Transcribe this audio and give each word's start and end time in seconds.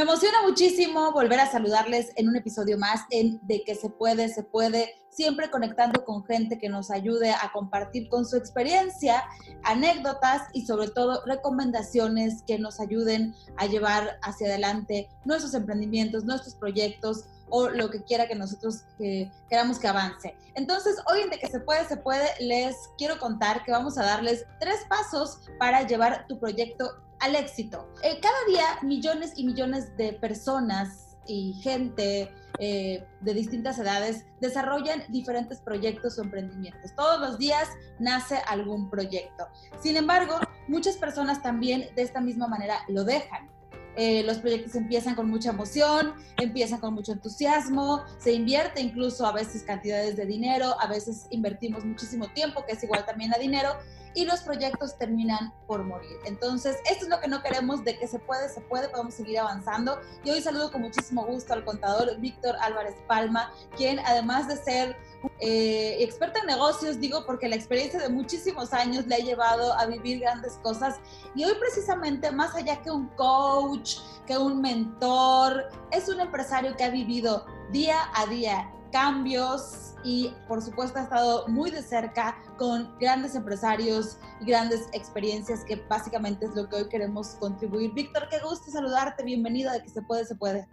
Me 0.00 0.04
emociona 0.04 0.40
muchísimo 0.40 1.12
volver 1.12 1.40
a 1.40 1.52
saludarles 1.52 2.10
en 2.16 2.26
un 2.26 2.34
episodio 2.34 2.78
más 2.78 3.02
en 3.10 3.38
De 3.42 3.62
que 3.64 3.74
se 3.74 3.90
puede, 3.90 4.30
se 4.30 4.42
puede, 4.42 4.94
siempre 5.10 5.50
conectando 5.50 6.06
con 6.06 6.24
gente 6.24 6.58
que 6.58 6.70
nos 6.70 6.90
ayude 6.90 7.32
a 7.32 7.52
compartir 7.52 8.08
con 8.08 8.24
su 8.24 8.38
experiencia, 8.38 9.22
anécdotas 9.62 10.48
y 10.54 10.64
sobre 10.64 10.88
todo 10.88 11.22
recomendaciones 11.26 12.42
que 12.46 12.58
nos 12.58 12.80
ayuden 12.80 13.34
a 13.58 13.66
llevar 13.66 14.18
hacia 14.22 14.46
adelante 14.46 15.10
nuestros 15.26 15.52
emprendimientos, 15.52 16.24
nuestros 16.24 16.54
proyectos 16.54 17.26
o 17.50 17.68
lo 17.68 17.90
que 17.90 18.02
quiera 18.02 18.26
que 18.26 18.34
nosotros 18.34 18.84
eh, 19.00 19.30
queramos 19.50 19.78
que 19.78 19.88
avance. 19.88 20.34
Entonces, 20.54 20.96
hoy 21.12 21.20
en 21.20 21.28
De 21.28 21.38
que 21.38 21.48
se 21.48 21.60
puede, 21.60 21.84
se 21.84 21.98
puede, 21.98 22.26
les 22.40 22.74
quiero 22.96 23.18
contar 23.18 23.64
que 23.64 23.72
vamos 23.72 23.98
a 23.98 24.04
darles 24.04 24.46
tres 24.60 24.78
pasos 24.88 25.40
para 25.58 25.86
llevar 25.86 26.26
tu 26.26 26.38
proyecto 26.38 26.90
al 27.20 27.36
éxito. 27.36 27.88
Eh, 28.02 28.18
cada 28.20 28.36
día 28.48 28.78
millones 28.82 29.34
y 29.36 29.44
millones 29.44 29.96
de 29.96 30.14
personas 30.14 31.16
y 31.26 31.54
gente 31.62 32.32
eh, 32.58 33.06
de 33.20 33.34
distintas 33.34 33.78
edades 33.78 34.26
desarrollan 34.40 35.04
diferentes 35.08 35.60
proyectos 35.60 36.18
o 36.18 36.22
emprendimientos. 36.22 36.94
Todos 36.94 37.20
los 37.20 37.38
días 37.38 37.68
nace 37.98 38.36
algún 38.48 38.90
proyecto. 38.90 39.46
Sin 39.80 39.96
embargo, 39.96 40.40
muchas 40.66 40.96
personas 40.96 41.42
también 41.42 41.88
de 41.94 42.02
esta 42.02 42.20
misma 42.20 42.48
manera 42.48 42.80
lo 42.88 43.04
dejan. 43.04 43.48
Eh, 43.96 44.22
los 44.22 44.38
proyectos 44.38 44.74
empiezan 44.76 45.14
con 45.14 45.28
mucha 45.28 45.50
emoción, 45.50 46.14
empiezan 46.38 46.80
con 46.80 46.94
mucho 46.94 47.12
entusiasmo, 47.12 48.04
se 48.18 48.32
invierte 48.32 48.80
incluso 48.80 49.26
a 49.26 49.32
veces 49.32 49.62
cantidades 49.64 50.16
de 50.16 50.26
dinero, 50.26 50.74
a 50.80 50.86
veces 50.86 51.26
invertimos 51.30 51.84
muchísimo 51.84 52.28
tiempo, 52.28 52.64
que 52.64 52.72
es 52.72 52.84
igual 52.84 53.04
también 53.04 53.34
a 53.34 53.38
dinero, 53.38 53.76
y 54.14 54.24
los 54.24 54.40
proyectos 54.40 54.96
terminan 54.98 55.52
por 55.66 55.84
morir. 55.84 56.16
Entonces, 56.24 56.76
esto 56.90 57.04
es 57.04 57.10
lo 57.10 57.20
que 57.20 57.28
no 57.28 57.42
queremos, 57.42 57.84
de 57.84 57.98
que 57.98 58.08
se 58.08 58.18
puede, 58.18 58.48
se 58.48 58.60
puede, 58.60 58.88
podemos 58.88 59.14
seguir 59.14 59.38
avanzando. 59.38 60.00
Y 60.24 60.30
hoy 60.30 60.40
saludo 60.40 60.70
con 60.72 60.82
muchísimo 60.82 61.24
gusto 61.24 61.52
al 61.52 61.64
contador 61.64 62.18
Víctor 62.18 62.56
Álvarez 62.60 62.96
Palma, 63.06 63.52
quien 63.76 64.00
además 64.00 64.48
de 64.48 64.56
ser 64.56 64.96
eh, 65.38 65.96
experto 66.00 66.40
en 66.40 66.46
negocios, 66.46 66.98
digo 66.98 67.24
porque 67.26 67.48
la 67.48 67.56
experiencia 67.56 68.00
de 68.00 68.08
muchísimos 68.08 68.72
años 68.72 69.06
le 69.06 69.14
ha 69.16 69.18
llevado 69.18 69.74
a 69.74 69.86
vivir 69.86 70.20
grandes 70.20 70.54
cosas. 70.62 70.96
Y 71.34 71.44
hoy 71.44 71.54
precisamente, 71.58 72.30
más 72.30 72.54
allá 72.54 72.80
que 72.82 72.90
un 72.90 73.08
coach, 73.08 73.98
que 74.26 74.36
un 74.36 74.60
mentor, 74.60 75.68
es 75.90 76.08
un 76.08 76.20
empresario 76.20 76.76
que 76.76 76.84
ha 76.84 76.90
vivido 76.90 77.46
día 77.70 77.96
a 78.14 78.26
día 78.26 78.70
cambios 78.90 79.94
y 80.02 80.34
por 80.48 80.62
supuesto 80.62 80.98
ha 80.98 81.02
estado 81.02 81.48
muy 81.48 81.70
de 81.70 81.82
cerca 81.82 82.36
con 82.58 82.98
grandes 82.98 83.34
empresarios 83.34 84.18
y 84.40 84.46
grandes 84.46 84.88
experiencias 84.92 85.64
que 85.64 85.76
básicamente 85.88 86.46
es 86.46 86.54
lo 86.54 86.68
que 86.68 86.76
hoy 86.76 86.88
queremos 86.88 87.36
contribuir. 87.40 87.92
Víctor, 87.92 88.28
qué 88.30 88.38
gusto 88.38 88.70
saludarte, 88.70 89.24
bienvenido 89.24 89.72
de 89.72 89.82
que 89.82 89.90
se 89.90 90.02
puede, 90.02 90.24
se 90.24 90.34
puede. 90.34 90.66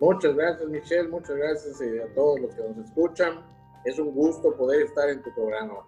Muchas 0.00 0.34
gracias 0.34 0.68
Michelle, 0.68 1.08
muchas 1.08 1.36
gracias 1.36 1.80
eh, 1.80 2.02
a 2.02 2.14
todos 2.14 2.40
los 2.40 2.54
que 2.54 2.62
nos 2.62 2.86
escuchan. 2.86 3.44
Es 3.84 3.98
un 3.98 4.12
gusto 4.12 4.56
poder 4.56 4.82
estar 4.82 5.08
en 5.08 5.22
tu 5.22 5.32
programa. 5.34 5.86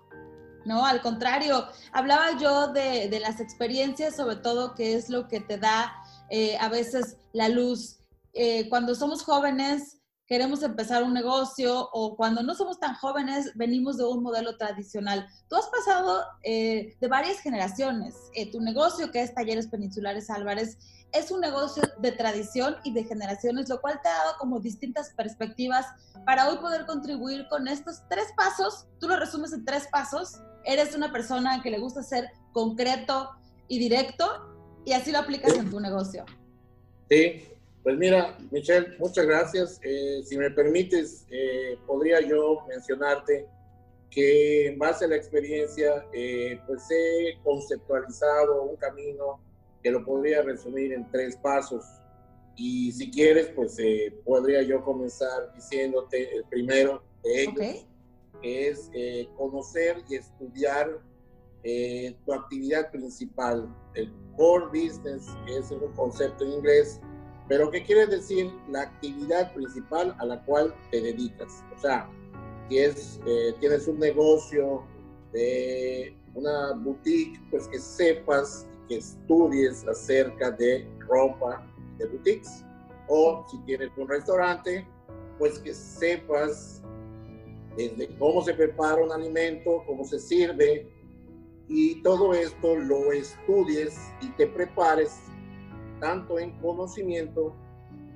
No, 0.64 0.84
al 0.84 1.02
contrario, 1.02 1.66
hablaba 1.92 2.38
yo 2.38 2.72
de, 2.72 3.08
de 3.08 3.20
las 3.20 3.38
experiencias, 3.40 4.16
sobre 4.16 4.36
todo 4.36 4.74
que 4.74 4.94
es 4.94 5.10
lo 5.10 5.28
que 5.28 5.40
te 5.40 5.58
da 5.58 5.92
eh, 6.30 6.56
a 6.58 6.68
veces 6.68 7.18
la 7.32 7.48
luz. 7.48 8.00
Eh, 8.32 8.68
cuando 8.68 8.94
somos 8.94 9.22
jóvenes, 9.22 10.00
queremos 10.26 10.62
empezar 10.62 11.02
un 11.02 11.12
negocio 11.12 11.88
o 11.92 12.16
cuando 12.16 12.42
no 12.42 12.54
somos 12.54 12.80
tan 12.80 12.94
jóvenes 12.94 13.52
venimos 13.54 13.98
de 13.98 14.04
un 14.04 14.22
modelo 14.22 14.56
tradicional. 14.56 15.26
Tú 15.48 15.56
has 15.56 15.68
pasado 15.68 16.22
eh, 16.42 16.96
de 17.00 17.08
varias 17.08 17.40
generaciones. 17.40 18.14
Eh, 18.34 18.50
tu 18.50 18.60
negocio, 18.60 19.10
que 19.10 19.22
es 19.22 19.34
Talleres 19.34 19.68
Peninsulares 19.68 20.30
Álvarez, 20.30 20.78
es 21.12 21.30
un 21.30 21.40
negocio 21.40 21.82
de 21.98 22.12
tradición 22.12 22.76
y 22.82 22.92
de 22.92 23.04
generaciones, 23.04 23.68
lo 23.68 23.80
cual 23.80 24.00
te 24.02 24.08
ha 24.08 24.14
dado 24.14 24.34
como 24.38 24.58
distintas 24.58 25.10
perspectivas 25.10 25.86
para 26.26 26.48
hoy 26.48 26.56
poder 26.58 26.86
contribuir 26.86 27.46
con 27.48 27.68
estos 27.68 28.02
tres 28.08 28.26
pasos. 28.36 28.86
Tú 28.98 29.08
lo 29.08 29.16
resumes 29.16 29.52
en 29.52 29.64
tres 29.64 29.86
pasos. 29.92 30.40
Eres 30.64 30.94
una 30.96 31.12
persona 31.12 31.62
que 31.62 31.70
le 31.70 31.78
gusta 31.78 32.02
ser 32.02 32.30
concreto 32.52 33.30
y 33.68 33.78
directo 33.78 34.26
y 34.84 34.92
así 34.92 35.12
lo 35.12 35.18
aplicas 35.18 35.54
en 35.54 35.70
tu 35.70 35.78
negocio. 35.78 36.24
Sí, 37.08 37.44
pues 37.84 37.98
mira, 37.98 38.34
Michelle, 38.50 38.96
muchas 38.98 39.26
gracias. 39.26 39.78
Eh, 39.82 40.22
si 40.24 40.38
me 40.38 40.50
permites, 40.50 41.26
eh, 41.30 41.78
podría 41.86 42.18
yo 42.22 42.64
mencionarte 42.66 43.46
que 44.10 44.68
en 44.68 44.78
base 44.78 45.04
a 45.04 45.08
la 45.08 45.16
experiencia, 45.16 46.06
eh, 46.14 46.58
pues 46.66 46.82
he 46.90 47.38
conceptualizado 47.44 48.62
un 48.62 48.76
camino 48.76 49.38
que 49.82 49.90
lo 49.90 50.02
podría 50.02 50.40
resumir 50.40 50.94
en 50.94 51.10
tres 51.10 51.36
pasos. 51.36 51.84
Y 52.56 52.90
si 52.92 53.10
quieres, 53.10 53.48
pues 53.54 53.76
podría 54.24 54.62
yo 54.62 54.82
comenzar 54.82 55.52
diciéndote 55.54 56.36
el 56.36 56.44
primero 56.44 57.02
de 57.22 57.42
ellos, 57.42 57.86
que 58.40 58.68
es 58.68 58.90
conocer 59.36 60.02
y 60.08 60.14
estudiar 60.14 61.00
tu 62.24 62.32
actividad 62.32 62.90
principal, 62.92 63.68
el 63.94 64.10
core 64.36 64.66
business, 64.66 65.26
que 65.44 65.58
es 65.58 65.70
un 65.70 65.92
concepto 65.92 66.44
en 66.44 66.52
inglés, 66.52 67.00
pero 67.48 67.70
¿qué 67.70 67.82
quiere 67.82 68.06
decir 68.06 68.50
la 68.70 68.82
actividad 68.82 69.52
principal 69.52 70.14
a 70.18 70.26
la 70.26 70.42
cual 70.44 70.74
te 70.90 71.00
dedicas? 71.00 71.62
O 71.76 71.80
sea, 71.80 72.08
si 72.68 72.78
es, 72.78 73.20
eh, 73.26 73.54
tienes 73.60 73.86
un 73.86 73.98
negocio 73.98 74.84
de 75.32 76.16
una 76.34 76.72
boutique, 76.72 77.38
pues 77.50 77.68
que 77.68 77.78
sepas 77.78 78.66
que 78.88 78.96
estudies 78.98 79.86
acerca 79.86 80.50
de 80.50 80.88
ropa 81.00 81.66
de 81.98 82.06
boutiques. 82.06 82.64
O 83.08 83.44
si 83.50 83.58
tienes 83.64 83.90
un 83.96 84.08
restaurante, 84.08 84.86
pues 85.38 85.58
que 85.58 85.74
sepas 85.74 86.82
desde 87.76 88.16
cómo 88.16 88.42
se 88.42 88.54
prepara 88.54 89.02
un 89.02 89.12
alimento, 89.12 89.82
cómo 89.86 90.04
se 90.04 90.18
sirve, 90.18 90.88
y 91.68 92.02
todo 92.02 92.34
esto 92.34 92.76
lo 92.76 93.12
estudies 93.12 93.96
y 94.20 94.28
te 94.32 94.46
prepares 94.46 95.18
tanto 96.04 96.38
en 96.38 96.50
conocimiento 96.60 97.56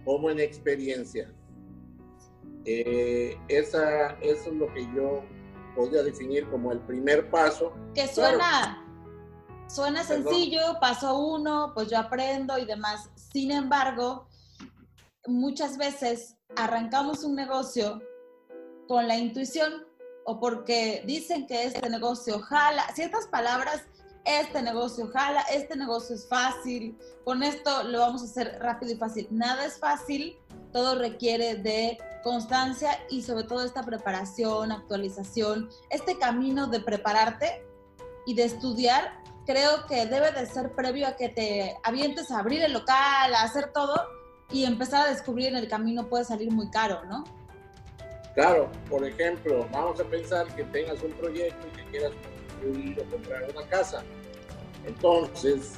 como 0.05 0.29
en 0.29 0.41
experiencia. 0.41 1.33
Eh, 2.67 3.35
esa, 3.49 4.11
eso 4.21 4.51
es 4.51 4.57
lo 4.57 4.71
que 4.75 4.83
yo 4.95 5.25
podría 5.75 6.03
definir 6.03 6.47
como 6.51 6.71
el 6.71 6.81
primer 6.81 7.31
paso. 7.31 7.73
Que 7.95 8.07
suena, 8.07 8.87
suena 9.69 10.05
sencillo, 10.05 10.61
paso 10.83 11.19
uno, 11.19 11.73
pues 11.75 11.89
yo 11.89 11.97
aprendo 11.97 12.59
y 12.59 12.67
demás. 12.67 13.09
Sin 13.15 13.51
embargo, 13.53 14.29
muchas 15.27 15.79
veces 15.79 16.37
arrancamos 16.57 17.25
un 17.25 17.37
negocio 17.37 18.03
con 18.87 19.09
la 19.09 19.17
intuición 19.17 19.87
o 20.27 20.39
porque 20.39 21.03
dicen 21.07 21.47
que 21.47 21.65
este 21.65 21.89
negocio 21.89 22.39
jala, 22.41 22.85
ciertas 22.95 23.27
palabras 23.29 23.83
este 24.29 24.61
negocio 24.61 25.09
jala, 25.09 25.41
este 25.53 25.75
negocio 25.75 26.15
es 26.15 26.29
fácil, 26.29 26.99
con 27.25 27.43
esto 27.43 27.85
lo 27.85 28.01
vamos 28.01 28.21
a 28.21 28.25
hacer 28.27 28.59
rápido 28.61 28.93
y 28.93 28.97
fácil. 28.97 29.27
Nada 29.31 29.65
es 29.65 29.79
fácil, 29.79 30.39
todo 30.71 30.97
requiere 30.97 31.57
de 31.57 31.99
constancia 32.23 32.91
y 33.09 33.23
sobre 33.23 33.45
todo 33.45 33.65
esta 33.65 33.83
preparación, 33.83 34.71
actualización, 34.71 35.71
este 35.89 36.19
camino 36.19 36.67
de 36.67 36.81
prepararte 36.81 37.65
y 38.27 38.35
de 38.35 38.45
estudiar, 38.45 39.19
creo 39.47 39.87
que 39.87 40.05
debe 40.05 40.31
de 40.33 40.45
ser 40.45 40.73
previo 40.73 41.09
a 41.09 41.17
que 41.17 41.31
te 41.31 41.79
avientes 41.83 42.31
a 42.31 42.41
abrir 42.41 42.63
el 42.63 42.75
local, 42.75 43.35
a 43.35 43.43
hacer 43.43 43.73
todo 43.73 43.95
y 44.51 44.65
empezar 44.65 45.07
a 45.07 45.11
descubrir 45.11 45.49
en 45.49 45.57
el 45.57 45.69
camino 45.69 46.07
puede 46.07 46.27
salir 46.27 46.51
muy 46.51 46.69
caro, 46.71 47.03
¿no? 47.07 47.25
Claro, 48.35 48.71
por 48.91 49.05
ejemplo, 49.07 49.67
vamos 49.73 49.99
a 50.01 50.05
pensar 50.05 50.47
que 50.55 50.65
tengas 50.65 51.03
un 51.03 51.13
proyecto 51.13 51.67
y 51.67 51.77
que 51.77 51.85
quieras 51.91 52.13
construir 52.13 53.01
o 53.01 53.11
comprar 53.11 53.43
una 53.51 53.67
casa 53.69 54.05
entonces, 54.89 55.75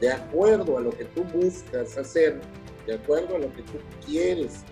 de 0.00 0.12
acuerdo 0.12 0.78
a 0.78 0.80
lo 0.80 0.90
que 0.90 1.04
tú 1.06 1.22
buscas 1.24 1.96
hacer, 1.96 2.40
de 2.86 2.94
acuerdo 2.94 3.36
a 3.36 3.38
lo 3.38 3.52
que 3.52 3.62
tú 3.62 3.78
quieres 4.04 4.64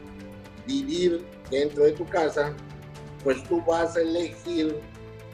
vivir 0.67 1.25
dentro 1.51 1.85
de 1.85 1.93
tu 1.93 2.07
casa, 2.07 2.55
pues 3.23 3.43
tú 3.45 3.63
vas 3.67 3.97
a 3.97 4.01
elegir 4.01 4.81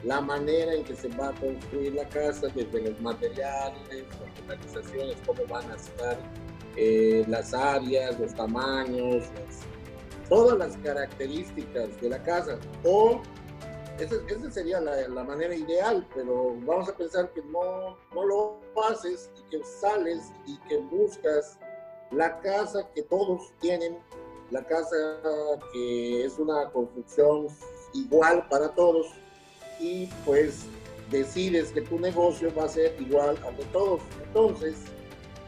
la 0.04 0.20
manera 0.20 0.74
en 0.74 0.84
que 0.84 0.94
se 0.94 1.08
va 1.08 1.28
a 1.28 1.34
construir 1.34 1.94
la 1.94 2.08
casa, 2.08 2.48
desde 2.54 2.90
los 2.90 3.00
materiales, 3.00 4.06
las 4.20 4.40
organizaciones, 4.40 5.16
cómo 5.26 5.46
van 5.46 5.70
a 5.70 5.76
estar 5.76 6.18
eh, 6.76 7.24
las 7.28 7.52
áreas, 7.52 8.18
los 8.18 8.34
tamaños, 8.34 9.26
todas 10.28 10.56
las 10.56 10.76
características 10.78 12.00
de 12.00 12.08
la 12.08 12.22
casa. 12.22 12.58
O 12.84 13.20
esa, 14.04 14.50
sería 14.50 14.80
la, 14.80 15.24
manera 15.24 15.54
ideal, 15.54 16.06
pero 16.14 16.56
vamos 16.66 16.88
a 16.88 16.96
pensar 16.96 17.32
que 17.32 17.42
no, 17.42 17.96
no 18.14 18.24
lo 18.24 18.60
haces 18.88 19.30
y 19.38 19.50
que 19.50 19.64
sales 19.64 20.32
y 20.46 20.58
que 20.68 20.78
buscas 20.78 21.58
la 22.10 22.40
casa 22.40 22.88
que 22.94 23.02
todos 23.02 23.52
tienen, 23.60 23.98
la 24.50 24.64
casa 24.64 24.96
que 25.72 26.24
es 26.24 26.38
una 26.38 26.70
construcción 26.70 27.46
igual 27.92 28.46
para 28.48 28.74
todos 28.74 29.06
y 29.78 30.06
pues 30.24 30.64
decides 31.10 31.70
que 31.72 31.82
tu 31.82 31.98
negocio 31.98 32.52
va 32.56 32.64
a 32.64 32.68
ser 32.68 32.94
igual 33.00 33.36
al 33.44 33.56
de 33.56 33.64
todos. 33.66 34.00
Entonces, 34.24 34.76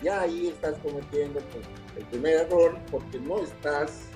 ya 0.02 0.22
ahí 0.22 0.48
estás 0.48 0.76
cometiendo 0.78 1.40
pues, 1.52 1.64
el 1.96 2.04
primer 2.06 2.46
error 2.46 2.76
porque 2.90 3.18
no 3.20 3.38
estás 3.38 4.11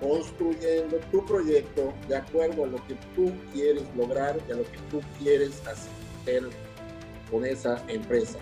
construyendo 0.00 0.98
tu 1.10 1.24
proyecto 1.24 1.92
de 2.08 2.16
acuerdo 2.16 2.64
a 2.64 2.66
lo 2.66 2.86
que 2.86 2.94
tú 3.14 3.32
quieres 3.52 3.84
lograr 3.96 4.36
y 4.48 4.52
a 4.52 4.56
lo 4.56 4.64
que 4.64 4.78
tú 4.90 5.00
quieres 5.18 5.62
hacer 5.66 6.48
con 7.30 7.44
esa 7.44 7.82
empresa. 7.88 8.38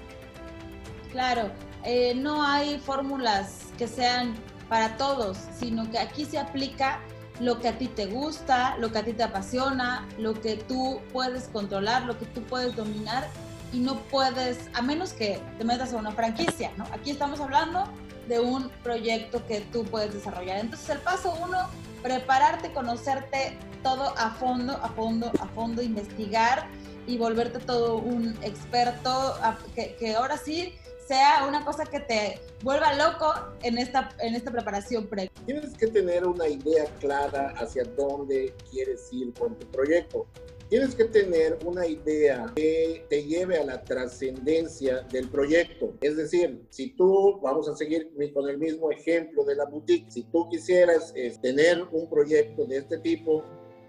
Claro, 1.10 1.50
eh, 1.84 2.14
no 2.14 2.42
hay 2.42 2.78
fórmulas 2.78 3.66
que 3.78 3.86
sean 3.86 4.34
para 4.68 4.96
todos, 4.96 5.38
sino 5.58 5.88
que 5.90 5.98
aquí 5.98 6.24
se 6.24 6.38
aplica 6.38 7.00
lo 7.40 7.60
que 7.60 7.68
a 7.68 7.78
ti 7.78 7.88
te 7.88 8.06
gusta, 8.06 8.76
lo 8.78 8.90
que 8.92 8.98
a 8.98 9.04
ti 9.04 9.12
te 9.12 9.22
apasiona, 9.22 10.08
lo 10.18 10.34
que 10.34 10.56
tú 10.56 11.00
puedes 11.12 11.48
controlar, 11.48 12.04
lo 12.04 12.18
que 12.18 12.26
tú 12.26 12.42
puedes 12.42 12.74
dominar 12.76 13.28
y 13.72 13.80
no 13.80 13.98
puedes, 14.04 14.70
a 14.72 14.82
menos 14.82 15.12
que 15.12 15.40
te 15.58 15.64
metas 15.64 15.92
a 15.92 15.96
una 15.96 16.12
franquicia, 16.12 16.70
¿no? 16.76 16.84
Aquí 16.92 17.10
estamos 17.10 17.40
hablando 17.40 17.84
de 18.28 18.40
un 18.40 18.70
proyecto 18.82 19.46
que 19.46 19.60
tú 19.72 19.84
puedes 19.84 20.14
desarrollar. 20.14 20.58
Entonces 20.58 20.88
el 20.90 20.98
paso 20.98 21.36
uno, 21.42 21.68
prepararte, 22.02 22.72
conocerte 22.72 23.56
todo 23.82 24.14
a 24.16 24.30
fondo, 24.30 24.72
a 24.72 24.88
fondo, 24.90 25.30
a 25.40 25.46
fondo, 25.48 25.82
investigar 25.82 26.68
y 27.06 27.18
volverte 27.18 27.58
todo 27.58 27.96
un 27.96 28.36
experto, 28.42 29.34
que, 29.74 29.94
que 29.96 30.14
ahora 30.14 30.38
sí 30.38 30.74
sea 31.06 31.46
una 31.46 31.64
cosa 31.64 31.84
que 31.84 32.00
te 32.00 32.40
vuelva 32.62 32.94
loco 32.94 33.32
en 33.62 33.78
esta, 33.78 34.10
en 34.20 34.34
esta 34.34 34.50
preparación 34.50 35.06
previa. 35.06 35.30
Tienes 35.44 35.76
que 35.76 35.88
tener 35.88 36.26
una 36.26 36.48
idea 36.48 36.86
clara 36.98 37.54
hacia 37.58 37.84
dónde 37.84 38.54
quieres 38.70 39.12
ir 39.12 39.32
con 39.34 39.54
tu 39.54 39.66
proyecto. 39.66 40.26
Tienes 40.68 40.94
que 40.94 41.04
tener 41.04 41.58
una 41.64 41.86
idea 41.86 42.50
que 42.56 43.06
te 43.08 43.24
lleve 43.24 43.58
a 43.58 43.64
la 43.64 43.84
trascendencia 43.84 45.02
del 45.12 45.28
proyecto. 45.28 45.94
Es 46.00 46.16
decir, 46.16 46.64
si 46.70 46.90
tú, 46.96 47.38
vamos 47.42 47.68
a 47.68 47.76
seguir 47.76 48.10
con 48.32 48.48
el 48.48 48.58
mismo 48.58 48.90
ejemplo 48.90 49.44
de 49.44 49.56
la 49.56 49.66
boutique, 49.66 50.10
si 50.10 50.22
tú 50.24 50.48
quisieras 50.48 51.12
eh, 51.14 51.36
tener 51.40 51.86
un 51.92 52.08
proyecto 52.08 52.64
de 52.64 52.78
este 52.78 52.98
tipo, 52.98 53.44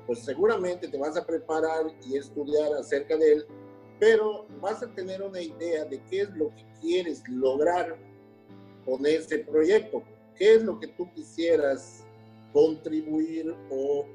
pues 0.05 0.19
seguramente 0.19 0.87
te 0.87 0.97
vas 0.97 1.17
a 1.17 1.25
preparar 1.25 1.85
y 2.05 2.17
estudiar 2.17 2.73
acerca 2.73 3.17
de 3.17 3.33
él 3.33 3.45
pero 3.99 4.45
vas 4.61 4.83
a 4.83 4.87
tener 4.93 5.21
una 5.21 5.41
idea 5.41 5.85
de 5.85 6.01
qué 6.09 6.21
es 6.21 6.29
lo 6.31 6.49
que 6.49 6.65
quieres 6.81 7.23
lograr 7.29 7.97
con 8.85 9.05
ese 9.05 9.39
proyecto, 9.39 10.03
qué 10.35 10.55
es 10.55 10.63
lo 10.63 10.79
que 10.79 10.87
tú 10.87 11.09
quisieras 11.13 12.05
contribuir 12.53 13.55
o 13.71 14.05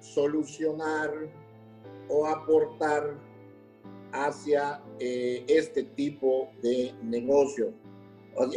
solucionar 0.00 1.10
o 2.10 2.26
aportar 2.26 3.16
hacia 4.12 4.82
eh, 4.98 5.44
este 5.48 5.84
tipo 5.84 6.50
de 6.62 6.94
negocio. 7.02 7.72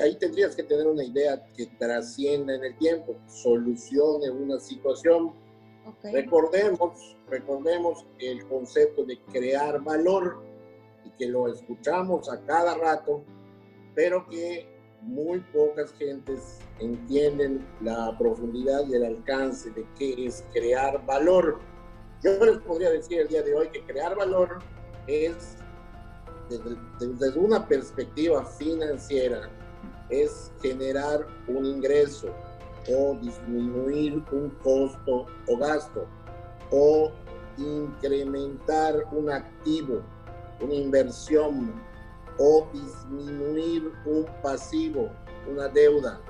Ahí 0.01 0.15
tendrías 0.15 0.55
que 0.55 0.63
tener 0.63 0.87
una 0.87 1.03
idea 1.03 1.45
que 1.55 1.67
trascienda 1.77 2.55
en 2.55 2.63
el 2.63 2.77
tiempo, 2.77 3.15
solucione 3.27 4.29
una 4.29 4.59
situación. 4.59 5.33
Recordemos, 6.03 7.17
recordemos 7.29 8.05
el 8.19 8.45
concepto 8.47 9.03
de 9.03 9.19
crear 9.31 9.83
valor 9.83 10.41
que 11.17 11.27
lo 11.27 11.47
escuchamos 11.47 12.29
a 12.29 12.39
cada 12.45 12.75
rato, 12.75 13.23
pero 13.95 14.27
que 14.27 14.67
muy 15.01 15.39
pocas 15.53 15.93
gentes 15.93 16.59
entienden 16.79 17.65
la 17.81 18.15
profundidad 18.17 18.87
y 18.87 18.93
el 18.95 19.03
alcance 19.03 19.69
de 19.71 19.85
qué 19.97 20.25
es 20.25 20.43
crear 20.53 21.05
valor. 21.05 21.59
Yo 22.23 22.45
les 22.45 22.57
podría 22.59 22.89
decir 22.89 23.19
el 23.19 23.27
día 23.27 23.43
de 23.43 23.53
hoy 23.53 23.67
que 23.69 23.83
crear 23.83 24.15
valor 24.15 24.59
es, 25.07 25.57
desde, 26.49 27.39
una 27.39 27.67
perspectiva 27.67 28.45
financiera, 28.45 29.49
es 30.09 30.51
generar 30.61 31.27
un 31.47 31.65
ingreso 31.65 32.29
o 32.89 33.17
disminuir 33.21 34.23
un 34.31 34.49
costo 34.61 35.25
o 35.47 35.57
gasto 35.57 36.05
o 36.71 37.11
incrementar 37.57 39.05
un 39.11 39.29
activo 39.29 40.01
una 40.63 40.73
inversión 40.73 41.73
o 42.37 42.67
disminuir 42.73 43.91
un 44.05 44.25
pasivo, 44.41 45.09
una 45.51 45.67
deuda. 45.67 46.21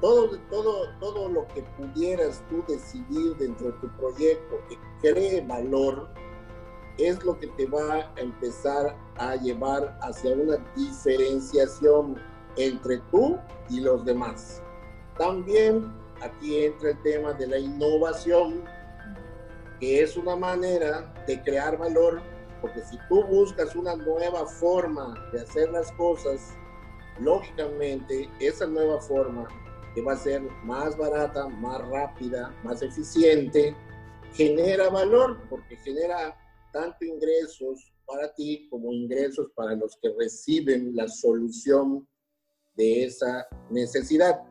Todo, 0.00 0.36
todo, 0.50 0.88
todo 0.98 1.28
lo 1.28 1.46
que 1.48 1.62
pudieras 1.76 2.42
tú 2.48 2.64
decidir 2.66 3.36
dentro 3.36 3.68
de 3.68 3.72
tu 3.74 3.88
proyecto 3.98 4.58
cree 5.02 5.42
valor 5.42 6.08
es 6.98 7.22
lo 7.24 7.38
que 7.38 7.48
te 7.48 7.66
va 7.66 7.94
a 7.94 8.12
empezar 8.16 8.96
a 9.16 9.36
llevar 9.36 9.98
hacia 10.00 10.32
una 10.34 10.56
diferenciación 10.76 12.16
entre 12.56 12.98
tú 13.10 13.38
y 13.68 13.80
los 13.80 14.04
demás. 14.04 14.62
También 15.18 15.92
aquí 16.22 16.64
entra 16.64 16.90
el 16.90 17.02
tema 17.02 17.32
de 17.32 17.46
la 17.46 17.58
innovación, 17.58 18.62
que 19.80 20.02
es 20.02 20.16
una 20.16 20.36
manera 20.36 21.12
de 21.26 21.42
crear 21.42 21.76
valor 21.76 22.22
porque 22.62 22.80
si 22.82 22.96
tú 23.08 23.24
buscas 23.24 23.74
una 23.74 23.96
nueva 23.96 24.46
forma 24.46 25.14
de 25.32 25.40
hacer 25.40 25.70
las 25.72 25.90
cosas, 25.92 26.54
lógicamente 27.18 28.30
esa 28.38 28.66
nueva 28.66 29.00
forma 29.00 29.48
que 29.94 30.00
va 30.00 30.12
a 30.12 30.16
ser 30.16 30.42
más 30.62 30.96
barata, 30.96 31.48
más 31.48 31.86
rápida, 31.88 32.54
más 32.62 32.80
eficiente, 32.80 33.74
genera 34.34 34.88
valor 34.88 35.46
porque 35.48 35.76
genera 35.76 36.36
tanto 36.72 37.04
ingresos 37.04 37.92
para 38.06 38.32
ti 38.34 38.66
como 38.70 38.92
ingresos 38.92 39.48
para 39.54 39.74
los 39.74 39.96
que 40.00 40.10
reciben 40.18 40.94
la 40.94 41.08
solución 41.08 42.06
de 42.74 43.04
esa 43.04 43.46
necesidad. 43.70 44.42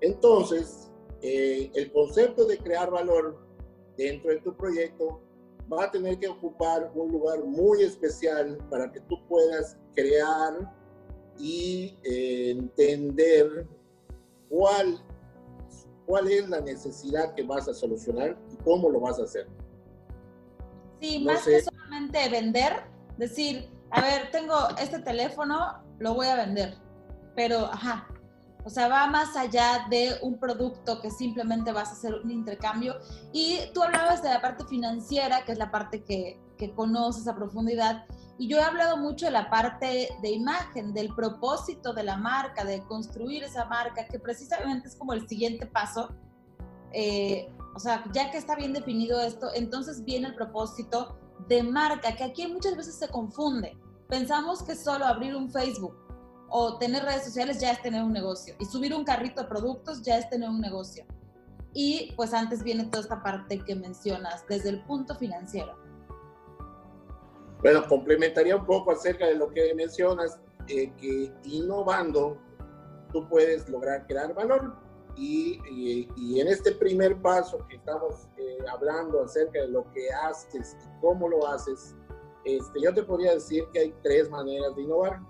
Entonces, 0.00 0.90
eh, 1.22 1.70
el 1.74 1.92
concepto 1.92 2.46
de 2.46 2.58
crear 2.58 2.90
valor 2.90 3.38
dentro 3.96 4.30
de 4.30 4.40
tu 4.40 4.56
proyecto 4.56 5.20
va 5.70 5.84
a 5.84 5.90
tener 5.90 6.18
que 6.18 6.28
ocupar 6.28 6.90
un 6.94 7.12
lugar 7.12 7.44
muy 7.44 7.82
especial 7.82 8.58
para 8.70 8.90
que 8.90 9.00
tú 9.00 9.16
puedas 9.28 9.76
crear 9.94 10.72
y 11.38 11.96
eh, 12.04 12.50
entender 12.50 13.66
cuál, 14.48 15.02
cuál 16.10 16.28
es 16.28 16.48
la 16.48 16.60
necesidad 16.60 17.34
que 17.34 17.44
vas 17.44 17.68
a 17.68 17.72
solucionar 17.72 18.36
y 18.52 18.56
cómo 18.64 18.90
lo 18.90 18.98
vas 18.98 19.20
a 19.20 19.22
hacer. 19.22 19.46
Sí, 21.00 21.20
más 21.20 21.44
que 21.44 21.62
solamente 21.62 22.28
vender, 22.28 22.82
decir, 23.16 23.70
a 23.92 24.00
ver, 24.00 24.28
tengo 24.32 24.56
este 24.82 24.98
teléfono, 24.98 25.80
lo 26.00 26.14
voy 26.14 26.26
a 26.26 26.34
vender, 26.34 26.74
pero, 27.36 27.66
ajá, 27.66 28.08
o 28.64 28.70
sea, 28.70 28.88
va 28.88 29.06
más 29.06 29.36
allá 29.36 29.86
de 29.88 30.16
un 30.20 30.36
producto 30.40 31.00
que 31.00 31.12
simplemente 31.12 31.70
vas 31.70 31.90
a 31.90 31.92
hacer 31.92 32.14
un 32.14 32.30
intercambio. 32.30 32.96
Y 33.32 33.60
tú 33.72 33.82
hablabas 33.82 34.20
de 34.22 34.30
la 34.30 34.42
parte 34.42 34.64
financiera, 34.66 35.44
que 35.44 35.52
es 35.52 35.58
la 35.58 35.70
parte 35.70 36.02
que, 36.02 36.38
que 36.58 36.74
conoces 36.74 37.26
a 37.28 37.36
profundidad. 37.36 38.04
Y 38.40 38.48
yo 38.48 38.56
he 38.56 38.62
hablado 38.62 38.96
mucho 38.96 39.26
de 39.26 39.32
la 39.32 39.50
parte 39.50 40.08
de 40.22 40.30
imagen, 40.30 40.94
del 40.94 41.14
propósito 41.14 41.92
de 41.92 42.04
la 42.04 42.16
marca, 42.16 42.64
de 42.64 42.82
construir 42.84 43.44
esa 43.44 43.66
marca, 43.66 44.06
que 44.06 44.18
precisamente 44.18 44.88
es 44.88 44.96
como 44.96 45.12
el 45.12 45.28
siguiente 45.28 45.66
paso. 45.66 46.08
Eh, 46.94 47.52
o 47.76 47.78
sea, 47.78 48.02
ya 48.14 48.30
que 48.30 48.38
está 48.38 48.56
bien 48.56 48.72
definido 48.72 49.20
esto, 49.20 49.50
entonces 49.54 50.06
viene 50.06 50.28
el 50.28 50.34
propósito 50.34 51.18
de 51.48 51.62
marca, 51.62 52.16
que 52.16 52.24
aquí 52.24 52.46
muchas 52.46 52.78
veces 52.78 52.94
se 52.94 53.08
confunde. 53.08 53.76
Pensamos 54.08 54.62
que 54.62 54.74
solo 54.74 55.04
abrir 55.04 55.36
un 55.36 55.50
Facebook 55.50 55.94
o 56.48 56.78
tener 56.78 57.04
redes 57.04 57.24
sociales 57.24 57.60
ya 57.60 57.72
es 57.72 57.82
tener 57.82 58.02
un 58.02 58.14
negocio 58.14 58.54
y 58.58 58.64
subir 58.64 58.94
un 58.94 59.04
carrito 59.04 59.42
de 59.42 59.48
productos 59.48 60.00
ya 60.00 60.16
es 60.16 60.30
tener 60.30 60.48
un 60.48 60.62
negocio. 60.62 61.04
Y 61.74 62.14
pues 62.16 62.32
antes 62.32 62.62
viene 62.62 62.84
toda 62.84 63.02
esta 63.02 63.22
parte 63.22 63.62
que 63.62 63.74
mencionas 63.74 64.46
desde 64.48 64.70
el 64.70 64.82
punto 64.84 65.14
financiero. 65.14 65.76
Bueno, 67.62 67.86
complementaría 67.86 68.56
un 68.56 68.64
poco 68.64 68.92
acerca 68.92 69.26
de 69.26 69.34
lo 69.34 69.50
que 69.50 69.74
mencionas, 69.74 70.40
eh, 70.68 70.92
que 70.96 71.32
innovando 71.44 72.38
tú 73.12 73.28
puedes 73.28 73.68
lograr 73.68 74.06
crear 74.06 74.32
valor. 74.34 74.74
Y, 75.16 75.60
y, 76.16 76.40
en 76.40 76.48
este 76.48 76.72
primer 76.72 77.20
paso 77.20 77.66
que 77.68 77.76
estamos 77.76 78.28
eh, 78.38 78.58
hablando 78.70 79.22
acerca 79.22 79.60
de 79.60 79.68
lo 79.68 79.84
que 79.92 80.08
haces 80.10 80.76
y 80.80 81.00
cómo 81.00 81.28
lo 81.28 81.46
haces, 81.46 81.94
este, 82.44 82.80
yo 82.80 82.94
te 82.94 83.02
podría 83.02 83.34
decir 83.34 83.64
que 83.72 83.80
hay 83.80 83.94
tres 84.02 84.30
maneras 84.30 84.74
de 84.76 84.82
innovar. 84.82 85.20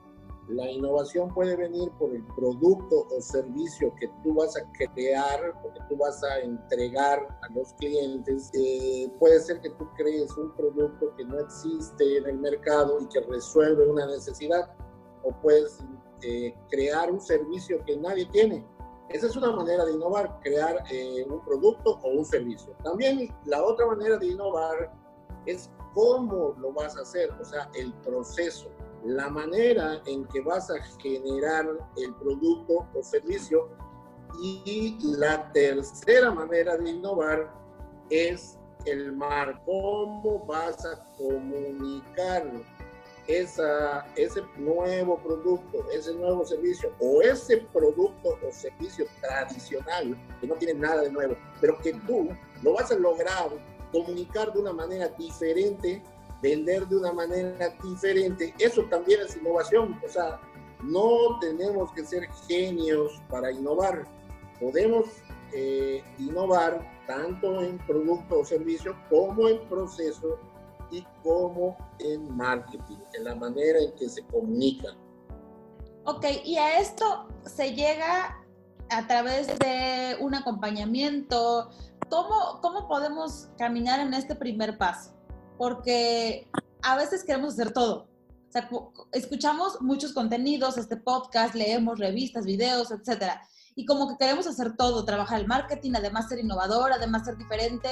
La 0.48 0.68
innovación 0.68 1.32
puede 1.32 1.56
venir 1.56 1.90
por 1.92 2.12
el 2.12 2.24
producto 2.34 3.06
o 3.08 3.20
servicio 3.20 3.94
que 3.94 4.08
tú 4.22 4.34
vas 4.34 4.56
a 4.56 4.62
crear 4.72 5.54
o 5.64 5.72
que 5.72 5.80
tú 5.88 5.96
vas 5.96 6.22
a 6.24 6.40
entregar 6.40 7.38
a 7.42 7.52
los 7.52 7.72
clientes. 7.74 8.50
Eh, 8.54 9.08
puede 9.20 9.38
ser 9.40 9.60
que 9.60 9.70
tú 9.70 9.88
crees 9.96 10.36
un 10.36 10.52
producto 10.56 11.14
que 11.16 11.24
no 11.24 11.38
existe 11.38 12.18
en 12.18 12.26
el 12.26 12.38
mercado 12.38 12.98
y 13.00 13.06
que 13.06 13.20
resuelve 13.20 13.88
una 13.88 14.06
necesidad. 14.06 14.74
O 15.22 15.30
puedes 15.40 15.78
eh, 16.22 16.54
crear 16.68 17.12
un 17.12 17.20
servicio 17.20 17.84
que 17.84 17.96
nadie 17.96 18.26
tiene. 18.26 18.66
Esa 19.08 19.26
es 19.26 19.36
una 19.36 19.52
manera 19.52 19.84
de 19.84 19.92
innovar, 19.92 20.40
crear 20.40 20.82
eh, 20.90 21.24
un 21.28 21.44
producto 21.44 22.00
o 22.02 22.08
un 22.10 22.24
servicio. 22.24 22.74
También 22.82 23.32
la 23.44 23.62
otra 23.62 23.86
manera 23.86 24.16
de 24.16 24.26
innovar 24.26 24.92
es 25.46 25.70
cómo 25.94 26.54
lo 26.58 26.72
vas 26.72 26.96
a 26.96 27.02
hacer, 27.02 27.30
o 27.40 27.44
sea, 27.44 27.70
el 27.74 27.92
proceso 27.94 28.68
la 29.04 29.28
manera 29.28 30.00
en 30.06 30.24
que 30.26 30.40
vas 30.40 30.70
a 30.70 30.80
generar 31.00 31.66
el 31.96 32.14
producto 32.14 32.86
o 32.94 33.02
servicio. 33.02 33.68
Y 34.40 34.96
la 35.02 35.50
tercera 35.52 36.30
manera 36.30 36.76
de 36.76 36.90
innovar 36.90 37.52
es 38.08 38.58
el 38.86 39.12
mar, 39.12 39.60
cómo 39.66 40.44
vas 40.46 40.84
a 40.86 41.04
comunicar 41.18 42.50
esa, 43.26 44.06
ese 44.16 44.42
nuevo 44.56 45.18
producto, 45.18 45.86
ese 45.92 46.14
nuevo 46.14 46.44
servicio 46.44 46.92
o 46.98 47.20
ese 47.22 47.58
producto 47.72 48.38
o 48.46 48.52
servicio 48.52 49.06
tradicional 49.20 50.16
que 50.40 50.46
no 50.46 50.54
tiene 50.54 50.80
nada 50.80 51.02
de 51.02 51.12
nuevo, 51.12 51.36
pero 51.60 51.78
que 51.78 51.92
tú 51.92 52.28
lo 52.62 52.74
vas 52.74 52.90
a 52.90 52.96
lograr 52.96 53.50
comunicar 53.92 54.52
de 54.52 54.60
una 54.60 54.72
manera 54.72 55.08
diferente, 55.08 56.02
vender 56.42 56.86
de 56.88 56.96
una 56.96 57.12
manera 57.12 57.76
diferente. 57.82 58.54
Eso 58.58 58.82
también 58.84 59.20
es 59.20 59.36
innovación. 59.36 60.00
O 60.04 60.08
sea, 60.08 60.40
no 60.82 61.38
tenemos 61.40 61.92
que 61.92 62.04
ser 62.04 62.28
genios 62.48 63.20
para 63.28 63.50
innovar. 63.50 64.04
Podemos 64.58 65.06
eh, 65.52 66.02
innovar 66.18 66.80
tanto 67.06 67.60
en 67.62 67.78
producto 67.78 68.40
o 68.40 68.44
servicio 68.44 68.96
como 69.08 69.48
en 69.48 69.60
proceso 69.68 70.38
y 70.90 71.04
como 71.22 71.76
en 71.98 72.36
marketing, 72.36 72.98
en 73.14 73.24
la 73.24 73.34
manera 73.34 73.78
en 73.80 73.92
que 73.96 74.08
se 74.08 74.22
comunican. 74.26 74.96
Ok, 76.04 76.24
y 76.44 76.56
a 76.56 76.80
esto 76.80 77.28
se 77.44 77.74
llega 77.74 78.40
a 78.90 79.06
través 79.06 79.46
de 79.58 80.16
un 80.20 80.34
acompañamiento. 80.34 81.70
¿Cómo, 82.08 82.60
¿Cómo 82.60 82.88
podemos 82.88 83.48
caminar 83.56 84.00
en 84.00 84.14
este 84.14 84.34
primer 84.34 84.78
paso? 84.78 85.19
Porque 85.60 86.48
a 86.80 86.96
veces 86.96 87.22
queremos 87.22 87.52
hacer 87.52 87.74
todo. 87.74 88.08
O 88.48 88.50
sea, 88.50 88.70
escuchamos 89.12 89.78
muchos 89.82 90.14
contenidos, 90.14 90.78
este 90.78 90.96
podcast, 90.96 91.54
leemos 91.54 91.98
revistas, 91.98 92.46
videos, 92.46 92.90
etcétera. 92.90 93.42
Y 93.74 93.84
como 93.84 94.08
que 94.08 94.16
queremos 94.16 94.46
hacer 94.46 94.74
todo, 94.78 95.04
trabajar 95.04 95.38
el 95.38 95.46
marketing, 95.46 95.92
además 95.96 96.30
ser 96.30 96.38
innovador, 96.38 96.92
además 96.94 97.26
ser 97.26 97.36
diferente, 97.36 97.90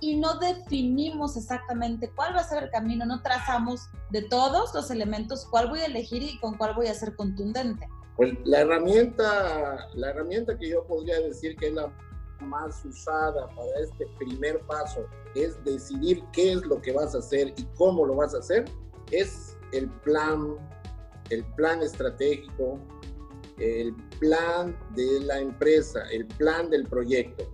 y 0.00 0.18
no 0.18 0.38
definimos 0.38 1.36
exactamente 1.36 2.12
cuál 2.14 2.36
va 2.36 2.42
a 2.42 2.48
ser 2.48 2.62
el 2.62 2.70
camino, 2.70 3.04
no 3.04 3.20
trazamos 3.22 3.88
de 4.10 4.22
todos 4.22 4.72
los 4.72 4.88
elementos 4.92 5.48
cuál 5.50 5.68
voy 5.68 5.80
a 5.80 5.86
elegir 5.86 6.22
y 6.22 6.38
con 6.38 6.56
cuál 6.56 6.76
voy 6.76 6.86
a 6.86 6.94
ser 6.94 7.16
contundente. 7.16 7.88
Pues 8.14 8.34
la 8.44 8.60
herramienta, 8.60 9.88
la 9.94 10.10
herramienta 10.10 10.56
que 10.56 10.68
yo 10.68 10.86
podría 10.86 11.18
decir 11.18 11.56
que 11.56 11.70
es 11.70 11.74
la 11.74 11.92
más 12.42 12.84
usada 12.84 13.48
para 13.48 13.80
este 13.82 14.06
primer 14.18 14.60
paso 14.66 15.06
es 15.34 15.62
decidir 15.64 16.22
qué 16.32 16.52
es 16.52 16.62
lo 16.66 16.80
que 16.80 16.92
vas 16.92 17.14
a 17.14 17.18
hacer 17.18 17.52
y 17.56 17.64
cómo 17.76 18.06
lo 18.06 18.16
vas 18.16 18.34
a 18.34 18.38
hacer, 18.38 18.64
es 19.10 19.56
el 19.72 19.88
plan, 20.00 20.56
el 21.30 21.44
plan 21.54 21.82
estratégico, 21.82 22.78
el 23.58 23.94
plan 24.18 24.76
de 24.94 25.20
la 25.20 25.38
empresa, 25.40 26.02
el 26.10 26.26
plan 26.26 26.70
del 26.70 26.86
proyecto, 26.86 27.44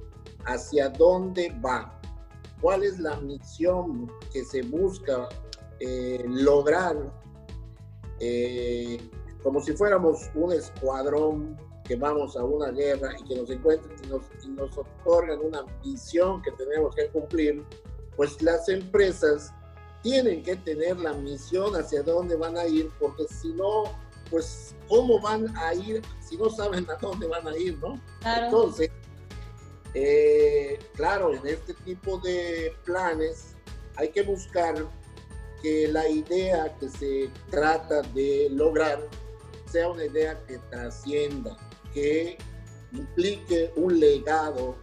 hacia 0.45 0.89
dónde 0.91 1.55
va, 1.65 2.01
cuál 2.61 2.85
es 2.85 2.99
la 2.99 3.17
misión 3.21 4.11
que 4.33 4.45
se 4.45 4.63
busca 4.63 5.29
eh, 5.81 6.25
lograr, 6.27 6.97
eh, 8.21 8.99
como 9.43 9.61
si 9.61 9.73
fuéramos 9.73 10.31
un 10.35 10.53
escuadrón 10.53 11.57
que 11.87 11.97
vamos 11.97 12.37
a 12.37 12.45
una 12.45 12.71
guerra 12.71 13.13
y 13.19 13.25
que 13.25 13.37
nos 13.37 13.51
encuentren 13.51 13.97
y 14.05 14.07
nos, 14.09 14.23
y 14.45 14.49
nos 14.49 14.77
otorgan 14.77 15.41
una 15.41 15.63
misión 15.85 16.43
que 16.43 16.51
tenemos 16.53 16.95
que 16.95 17.09
cumplir, 17.09 17.65
pues 18.17 18.41
las 18.43 18.69
empresas 18.69 19.53
tienen 20.03 20.43
que 20.43 20.57
tener 20.57 20.99
la 20.99 21.13
misión 21.13 21.75
hacia 21.75 22.03
dónde 22.03 22.37
van 22.37 22.57
a 22.57 22.67
ir, 22.67 22.91
porque 22.99 23.25
si 23.29 23.49
no, 23.53 23.85
pues 24.31 24.75
cómo 24.89 25.21
van 25.21 25.57
a 25.57 25.75
ir 25.75 26.03
si 26.21 26.37
no 26.37 26.51
saben 26.51 26.89
a 26.91 26.95
dónde 26.95 27.27
van 27.27 27.47
a 27.47 27.57
ir, 27.57 27.79
¿no? 27.79 28.01
Entonces, 28.25 28.91
eh, 29.95 30.79
claro, 30.95 31.35
en 31.35 31.47
este 31.47 31.75
tipo 31.75 32.19
de 32.19 32.75
planes 32.85 33.55
hay 33.97 34.11
que 34.11 34.23
buscar 34.23 34.75
que 35.63 35.89
la 35.89 36.09
idea 36.09 36.77
que 36.79 36.89
se 36.89 37.31
trata 37.51 38.03
de 38.03 38.49
lograr 38.51 39.01
sea 39.71 39.89
una 39.89 40.05
idea 40.05 40.39
que 40.47 40.59
trascienda, 40.71 41.57
que 41.97 42.37
implique 42.93 43.73
un 43.75 43.99
legado 43.99 44.77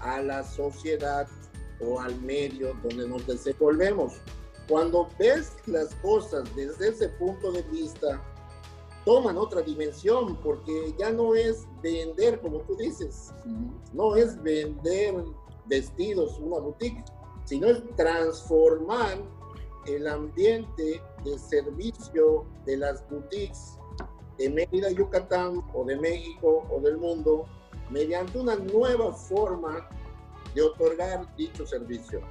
a 0.00 0.20
la 0.20 0.44
sociedad 0.44 1.26
o 1.80 1.98
al 1.98 2.20
medio 2.20 2.74
donde 2.82 3.08
nos 3.08 3.26
desenvolvemos. 3.26 4.20
Cuando 4.68 5.08
ves 5.18 5.56
las 5.64 5.94
cosas 5.96 6.44
desde 6.54 6.90
ese 6.90 7.08
punto 7.08 7.50
de 7.52 7.62
vista, 7.62 8.22
toman 9.06 9.38
otra 9.38 9.62
dimensión 9.62 10.36
porque 10.42 10.94
ya 10.98 11.10
no 11.10 11.34
es 11.34 11.66
vender, 11.82 12.38
como 12.42 12.60
tú 12.60 12.76
dices, 12.76 13.32
no 13.94 14.14
es 14.14 14.40
vender 14.42 15.24
vestidos, 15.68 16.38
una 16.38 16.58
boutique, 16.58 17.02
sino 17.46 17.68
es 17.68 17.82
transformar 17.96 19.16
el 19.86 20.06
ambiente 20.06 21.02
de 21.24 21.38
servicio 21.38 22.44
de 22.66 22.76
las 22.76 23.08
boutiques 23.08 23.79
de 24.40 24.48
Mérida, 24.48 24.90
Yucatán 24.90 25.62
o 25.74 25.84
de 25.84 25.96
México 25.96 26.66
o 26.70 26.80
del 26.80 26.96
mundo 26.96 27.44
mediante 27.90 28.38
una 28.38 28.56
nueva 28.56 29.12
forma 29.12 29.86
de 30.54 30.62
otorgar 30.62 31.26
dicho 31.36 31.66
servicio. 31.66 32.22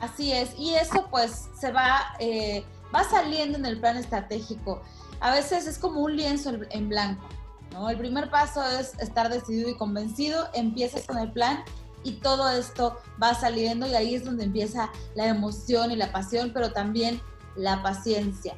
Así 0.00 0.32
es, 0.32 0.58
y 0.58 0.74
eso 0.74 1.06
pues 1.08 1.48
se 1.58 1.70
va 1.70 2.16
eh, 2.18 2.64
va 2.92 3.04
saliendo 3.04 3.58
en 3.58 3.64
el 3.64 3.78
plan 3.78 3.96
estratégico. 3.96 4.82
A 5.20 5.32
veces 5.32 5.68
es 5.68 5.78
como 5.78 6.00
un 6.00 6.16
lienzo 6.16 6.50
en 6.70 6.88
blanco, 6.88 7.24
¿no? 7.72 7.88
El 7.88 7.96
primer 7.96 8.28
paso 8.28 8.60
es 8.66 8.98
estar 8.98 9.30
decidido 9.32 9.70
y 9.70 9.76
convencido, 9.76 10.48
empiezas 10.52 11.06
con 11.06 11.18
el 11.18 11.30
plan 11.30 11.62
y 12.02 12.14
todo 12.14 12.48
esto 12.48 12.98
va 13.22 13.34
saliendo 13.34 13.86
y 13.86 13.94
ahí 13.94 14.16
es 14.16 14.24
donde 14.24 14.44
empieza 14.44 14.90
la 15.14 15.28
emoción 15.28 15.92
y 15.92 15.96
la 15.96 16.10
pasión, 16.10 16.50
pero 16.52 16.72
también 16.72 17.22
la 17.54 17.82
paciencia. 17.84 18.56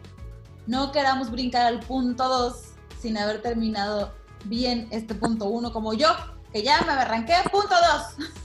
No 0.66 0.90
queramos 0.92 1.30
brincar 1.30 1.66
al 1.66 1.80
punto 1.80 2.28
2 2.28 2.54
sin 3.00 3.16
haber 3.18 3.42
terminado 3.42 4.12
bien 4.44 4.88
este 4.90 5.14
punto 5.14 5.46
1 5.46 5.72
como 5.72 5.94
yo, 5.94 6.08
que 6.52 6.62
ya 6.62 6.82
me 6.82 6.92
arranqué, 6.92 7.34
punto 7.50 7.74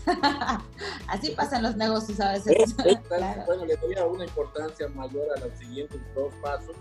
2. 0.06 0.18
Así 1.08 1.32
pasan 1.32 1.64
los 1.64 1.76
negocios 1.76 2.20
a 2.20 2.34
veces. 2.34 2.76
Bueno, 3.46 3.66
le 3.66 3.76
doy 3.78 3.96
una 4.10 4.26
importancia 4.26 4.88
mayor 4.90 5.26
a 5.36 5.40
los 5.40 5.58
siguientes 5.58 6.00
dos 6.16 6.34
pasos, 6.42 6.76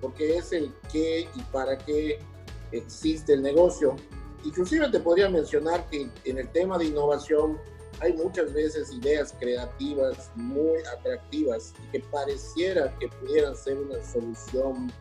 porque 0.00 0.36
es 0.36 0.52
el 0.52 0.74
qué 0.90 1.28
y 1.34 1.40
para 1.52 1.76
qué 1.78 2.18
existe 2.72 3.34
el 3.34 3.42
negocio. 3.42 3.96
Inclusive 4.44 4.88
te 4.90 5.00
podría 5.00 5.28
mencionar 5.28 5.86
que 5.88 6.08
en 6.24 6.38
el 6.38 6.48
tema 6.50 6.78
de 6.78 6.86
innovación 6.86 7.58
hay 8.00 8.12
muchas 8.12 8.52
veces 8.52 8.92
ideas 8.92 9.34
creativas 9.38 10.30
muy 10.34 10.78
atractivas 10.98 11.72
y 11.82 11.92
que 11.92 12.00
pareciera 12.10 12.94
que 12.98 13.08
pudieran 13.08 13.56
ser 13.56 13.78
una 13.78 14.02
solución 14.04 14.92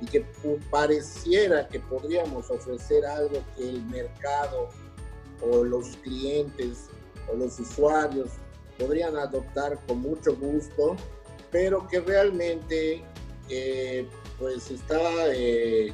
y 0.00 0.06
que 0.06 0.24
pareciera 0.70 1.66
que 1.66 1.80
podríamos 1.80 2.50
ofrecer 2.50 3.04
algo 3.04 3.42
que 3.56 3.68
el 3.68 3.82
mercado 3.86 4.68
o 5.40 5.64
los 5.64 5.96
clientes 5.98 6.86
o 7.32 7.36
los 7.36 7.58
usuarios 7.58 8.30
podrían 8.78 9.16
adoptar 9.16 9.78
con 9.86 10.00
mucho 10.00 10.36
gusto, 10.36 10.96
pero 11.50 11.86
que 11.88 12.00
realmente 12.00 13.02
eh, 13.48 14.06
pues 14.38 14.70
está, 14.70 15.00
eh, 15.34 15.92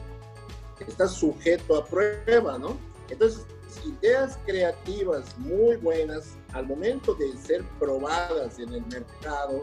está 0.87 1.07
sujeto 1.07 1.77
a 1.77 1.85
prueba, 1.87 2.59
¿no? 2.59 2.77
Entonces, 3.09 3.47
ideas 3.85 4.38
creativas 4.47 5.37
muy 5.38 5.76
buenas 5.76 6.37
al 6.52 6.67
momento 6.67 7.14
de 7.14 7.37
ser 7.37 7.64
probadas 7.79 8.59
en 8.59 8.73
el 8.73 8.87
mercado 8.87 9.62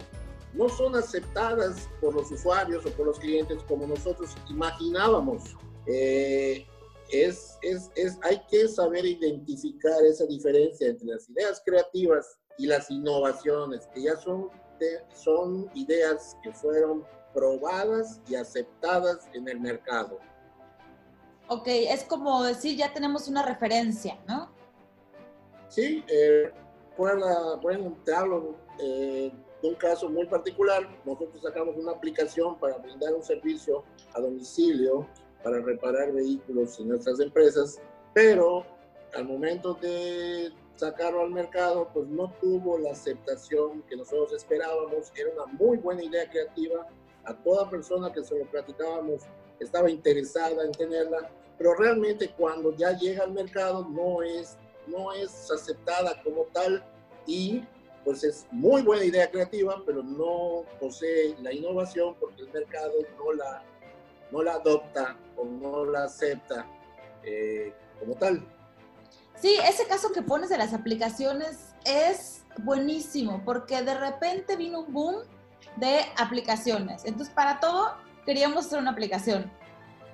no 0.54 0.68
son 0.70 0.96
aceptadas 0.96 1.88
por 2.02 2.16
los 2.16 2.32
usuarios 2.32 2.86
o 2.86 2.90
por 2.92 3.08
los 3.08 3.20
clientes 3.20 3.62
como 3.68 3.86
nosotros 3.86 4.36
imaginábamos. 4.50 5.56
Eh, 5.86 6.66
es, 7.12 7.58
es, 7.62 7.90
es, 7.96 8.18
hay 8.22 8.42
que 8.50 8.68
saber 8.68 9.06
identificar 9.06 10.04
esa 10.04 10.26
diferencia 10.26 10.88
entre 10.88 11.08
las 11.08 11.30
ideas 11.30 11.62
creativas 11.66 12.40
y 12.58 12.68
las 12.68 12.90
innovaciones, 12.92 13.88
que 13.94 14.04
ya 14.04 14.16
son, 14.18 14.50
son 15.14 15.70
ideas 15.76 16.36
que 16.44 16.52
fueron 16.54 17.04
probadas 17.34 18.22
y 18.28 18.36
aceptadas 18.36 19.28
en 19.34 19.48
el 19.48 19.60
mercado. 19.60 20.20
Ok, 21.52 21.64
es 21.66 22.04
como 22.04 22.44
decir, 22.44 22.78
ya 22.78 22.94
tenemos 22.94 23.28
una 23.28 23.44
referencia, 23.44 24.20
¿no? 24.28 24.52
Sí, 25.68 26.04
eh, 26.08 26.52
bueno, 26.96 27.98
te 28.06 28.14
hablo 28.14 28.56
eh, 28.80 29.32
de 29.60 29.68
un 29.68 29.74
caso 29.74 30.10
muy 30.10 30.28
particular. 30.28 30.88
Nosotros 31.06 31.42
sacamos 31.42 31.76
una 31.76 31.94
aplicación 31.94 32.60
para 32.60 32.78
brindar 32.78 33.16
un 33.16 33.24
servicio 33.24 33.84
a 34.14 34.22
domicilio 34.22 35.08
para 35.44 35.60
reparar 35.60 36.12
vehículos 36.12 36.80
en 36.80 36.90
nuestras 36.90 37.20
empresas, 37.20 37.80
pero 38.14 38.64
al 39.16 39.26
momento 39.26 39.74
de 39.74 40.54
sacarlo 40.76 41.22
al 41.22 41.32
mercado, 41.32 41.90
pues 41.92 42.08
no 42.10 42.32
tuvo 42.40 42.78
la 42.78 42.92
aceptación 42.92 43.82
que 43.90 43.96
nosotros 43.96 44.34
esperábamos. 44.34 45.12
Era 45.16 45.32
una 45.34 45.48
muy 45.54 45.78
buena 45.78 46.04
idea 46.04 46.30
creativa, 46.30 46.88
a 47.24 47.34
toda 47.34 47.68
persona 47.72 48.14
que 48.14 48.24
se 48.24 48.38
lo 48.38 48.46
platicábamos 48.46 49.24
estaba 49.60 49.90
interesada 49.90 50.64
en 50.64 50.72
tenerla, 50.72 51.30
pero 51.60 51.76
realmente 51.76 52.30
cuando 52.30 52.76
ya 52.76 52.94
llega 52.94 53.26
al 53.26 53.34
mercado 53.34 53.86
no 53.88 54.24
es, 54.24 54.58
no 54.88 55.12
es 55.12 55.52
aceptada 55.52 56.20
como 56.24 56.44
tal 56.54 56.84
y 57.28 57.64
pues 58.06 58.24
es 58.24 58.48
muy 58.50 58.82
buena 58.82 59.04
idea 59.04 59.30
creativa, 59.30 59.84
pero 59.86 60.02
no 60.02 60.64
posee 60.80 61.36
la 61.42 61.54
innovación 61.54 62.16
porque 62.16 62.44
el 62.44 62.50
mercado 62.54 62.94
no 63.18 63.34
la, 63.34 63.62
no 64.32 64.42
la 64.42 64.54
adopta 64.54 65.18
o 65.36 65.44
no 65.44 65.86
la 65.86 66.06
acepta 66.06 66.66
eh, 67.24 67.74
como 68.00 68.16
tal. 68.16 68.42
Sí, 69.36 69.58
ese 69.68 69.86
caso 69.86 70.14
que 70.14 70.22
pones 70.22 70.50
de 70.50 70.58
las 70.58 70.74
aplicaciones 70.74 71.76
es 71.86 72.46
buenísimo 72.64 73.42
porque 73.44 73.82
de 73.82 73.96
repente 73.96 74.56
vino 74.56 74.80
un 74.80 74.94
boom 74.94 75.16
de 75.76 76.00
aplicaciones. 76.18 77.04
Entonces, 77.04 77.34
para 77.34 77.60
todo 77.60 77.96
queríamos 78.26 78.66
hacer 78.66 78.80
una 78.80 78.92
aplicación. 78.92 79.52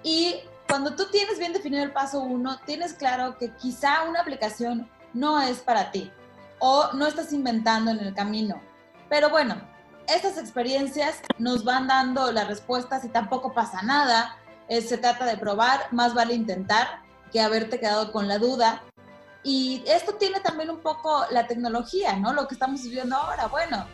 Y 0.04 0.42
cuando 0.68 0.96
tú 0.96 1.06
tienes 1.12 1.38
bien 1.40 1.54
definido 1.54 1.84
el 1.84 1.92
paso 1.92 2.22
uno, 2.22 2.60
tienes 2.66 2.94
claro 2.94 3.38
que 3.38 3.52
quizá 3.56 4.04
una 4.04 4.22
aplicación 4.22 4.90
no 5.14 5.42
es 5.42 5.60
para 5.60 5.92
ti 5.92 6.12
o 6.60 6.92
no 6.94 7.08
estás 7.08 7.34
inventando 7.34 7.92
en 7.92 8.00
el 8.00 8.14
camino. 8.14 8.62
Pero 9.10 9.30
bueno, 9.30 9.56
estas 10.08 10.38
experiencias 10.38 11.22
nos 11.38 11.64
van 11.64 11.88
dando 11.88 12.32
las 12.32 12.48
respuestas 12.48 13.04
y 13.06 13.10
tampoco 13.10 13.54
pasa 13.54 13.82
nada. 13.82 14.38
Eh, 14.68 14.82
se 14.82 14.98
trata 14.98 15.26
de 15.26 15.38
probar, 15.38 15.88
más 15.92 16.14
vale 16.14 16.34
intentar 16.34 17.02
que 17.32 17.42
haberte 17.42 17.80
quedado 17.80 18.12
con 18.12 18.28
la 18.28 18.38
duda. 18.38 18.84
Y 19.44 19.84
esto 19.86 20.16
tiene 20.16 20.40
también 20.40 20.72
un 20.72 20.80
poco 20.80 21.26
la 21.30 21.46
tecnología, 21.46 22.16
¿no? 22.16 22.34
Lo 22.34 22.48
que 22.48 22.56
estamos 22.56 22.82
viviendo 22.82 23.16
ahora. 23.16 23.48
Bueno, 23.48 23.86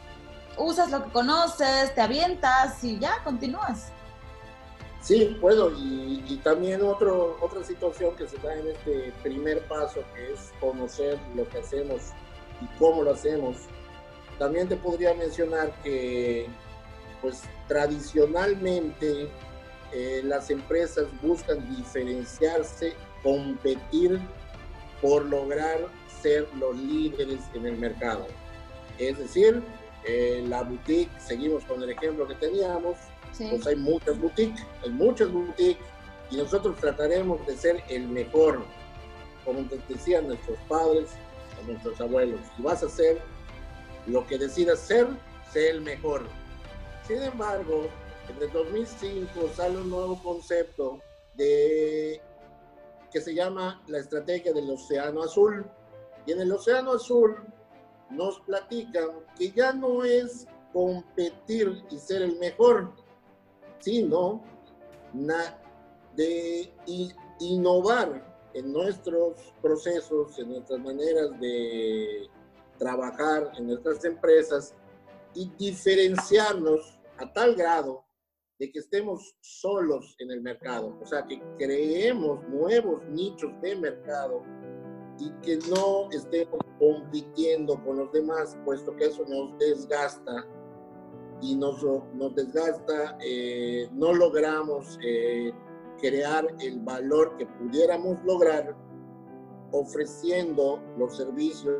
usas 0.58 0.90
lo 0.90 1.04
que 1.04 1.12
conoces, 1.12 1.94
te 1.94 2.02
avientas 2.02 2.82
y 2.84 3.00
ya 3.00 3.22
continúas. 3.24 3.92
Sí, 5.02 5.38
puedo. 5.42 5.72
Y, 5.72 6.24
y, 6.28 6.38
también 6.44 6.82
otro, 6.84 7.38
otra 7.42 7.64
situación 7.64 8.16
que 8.16 8.28
se 8.28 8.38
da 8.38 8.54
en 8.56 8.68
este 8.68 9.12
primer 9.24 9.62
paso, 9.68 10.04
que 10.16 10.34
es 10.34 10.52
conocer 10.60 11.20
lo 11.36 11.48
que 11.50 11.60
hacemos 11.60 12.12
y 12.62 12.78
cómo 12.78 13.04
lo 13.04 13.12
hacemos. 13.12 13.58
También 14.38 14.68
te 14.68 14.76
podría 14.76 15.14
mencionar 15.16 15.74
que, 15.84 16.48
pues, 17.22 17.42
tradicionalmente 17.68 19.30
eh, 19.92 20.22
las 20.24 20.50
empresas 20.50 21.06
buscan 21.22 21.68
diferenciarse, 21.76 22.94
competir 23.24 24.20
por 25.02 25.26
lograr 25.26 25.80
ser 26.22 26.48
los 26.56 26.78
líderes 26.78 27.40
en 27.54 27.66
el 27.66 27.78
mercado. 27.78 28.28
Es 28.98 29.18
decir, 29.18 29.64
eh, 30.06 30.44
la 30.48 30.64
boutique, 30.64 31.12
seguimos 31.20 31.66
con 31.66 31.82
el 31.82 31.90
ejemplo 31.90 32.28
que 32.28 32.36
teníamos, 32.36 32.98
pues 33.38 33.68
hay 33.68 33.76
muchas 33.76 34.20
boutiques, 34.20 34.66
hay 34.84 34.92
muchas 34.92 35.32
boutiques 35.32 35.86
y 36.30 36.38
nosotros 36.38 36.78
trataremos 36.78 37.46
de 37.46 37.58
ser 37.58 37.84
el 37.90 38.08
mejor, 38.08 38.64
como 39.46 39.64
decían 39.88 40.28
nuestros 40.28 40.58
padres, 40.68 41.10
o 41.60 41.68
nuestros 41.68 42.00
abuelos. 42.00 42.40
Si 42.56 42.62
vas 42.62 42.84
a 42.84 42.90
ser 42.90 43.22
lo 44.08 44.26
que 44.28 44.38
decidas 44.38 44.80
ser, 44.80 45.08
sé 45.52 45.70
el 45.70 45.82
mejor. 45.82 46.28
Sin 47.08 47.22
embargo, 47.22 47.88
en 48.30 48.42
el 48.42 48.52
2005 48.52 49.50
sale 49.56 49.78
un 49.78 49.90
nuevo 49.90 50.22
concepto 50.22 51.00
de 51.36 52.22
que 53.12 53.22
se 53.22 53.34
llama 53.34 53.82
la 53.88 54.00
estrategia 54.00 54.54
del 54.54 54.70
Océano 54.70 55.24
Azul. 55.24 55.66
Y 56.26 56.32
en 56.32 56.42
el 56.42 56.52
Océano 56.52 56.94
Azul 56.94 57.36
nos 58.10 58.40
platican 58.42 59.10
que 59.38 59.52
ya 59.52 59.74
no 59.74 60.04
es 60.04 60.48
competir 60.72 61.84
y 61.90 61.98
ser 61.98 62.22
el 62.22 62.38
mejor, 62.38 62.94
sino 63.82 64.44
de 66.16 66.74
innovar 67.40 68.50
en 68.54 68.72
nuestros 68.72 69.54
procesos, 69.62 70.38
en 70.40 70.50
nuestras 70.50 70.80
maneras 70.80 71.40
de 71.40 72.30
trabajar 72.78 73.52
en 73.58 73.68
nuestras 73.68 74.04
empresas 74.06 74.74
y 75.36 75.52
diferenciarnos 75.58 77.00
a 77.20 77.32
tal 77.32 77.56
grado 77.56 78.04
de 78.58 78.72
que 78.72 78.80
estemos 78.80 79.36
solos 79.40 80.16
en 80.18 80.32
el 80.32 80.42
mercado, 80.42 80.98
o 81.00 81.06
sea, 81.06 81.26
que 81.28 81.42
creemos 81.58 82.44
nuevos 82.50 83.04
nichos 83.10 83.52
de 83.62 83.76
mercado 83.76 84.44
y 85.20 85.30
que 85.42 85.58
no 85.70 86.10
estemos 86.12 86.60
compitiendo 86.80 87.84
con 87.84 87.98
los 87.98 88.12
demás, 88.12 88.58
puesto 88.66 88.96
que 88.96 89.06
eso 89.06 89.24
nos 89.26 89.58
desgasta 89.60 90.48
y 91.42 91.56
nos, 91.56 91.84
nos 92.14 92.36
desgasta, 92.36 93.18
eh, 93.24 93.90
no 93.94 94.14
logramos 94.14 94.98
eh, 95.04 95.52
crear 96.00 96.46
el 96.60 96.80
valor 96.80 97.36
que 97.38 97.46
pudiéramos 97.46 98.18
lograr 98.26 98.76
ofreciendo 99.72 100.82
los 100.98 101.18
servicios 101.18 101.78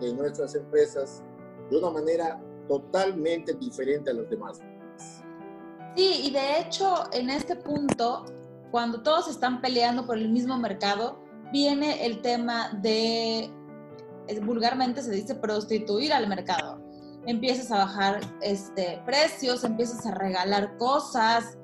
de 0.00 0.14
nuestras 0.14 0.54
empresas 0.54 1.22
de 1.70 1.78
una 1.78 1.90
manera 1.90 2.40
totalmente 2.68 3.54
diferente 3.54 4.10
a 4.10 4.14
los 4.14 4.28
demás. 4.30 4.60
Sí, 5.96 6.22
y 6.24 6.30
de 6.30 6.60
hecho 6.60 7.04
en 7.12 7.30
este 7.30 7.56
punto, 7.56 8.24
cuando 8.70 9.02
todos 9.02 9.28
están 9.28 9.60
peleando 9.60 10.06
por 10.06 10.18
el 10.18 10.30
mismo 10.30 10.58
mercado, 10.58 11.18
viene 11.52 12.04
el 12.04 12.20
tema 12.20 12.70
de, 12.82 13.50
vulgarmente 14.42 15.02
se 15.02 15.12
dice, 15.12 15.34
prostituir 15.36 16.12
al 16.12 16.28
mercado. 16.28 16.83
Empiezas 17.26 17.70
a 17.72 17.78
bajar 17.78 18.20
este, 18.42 19.02
precios, 19.06 19.64
empiezas 19.64 20.04
a 20.06 20.12
regalar 20.12 20.76
cosas, 20.76 21.58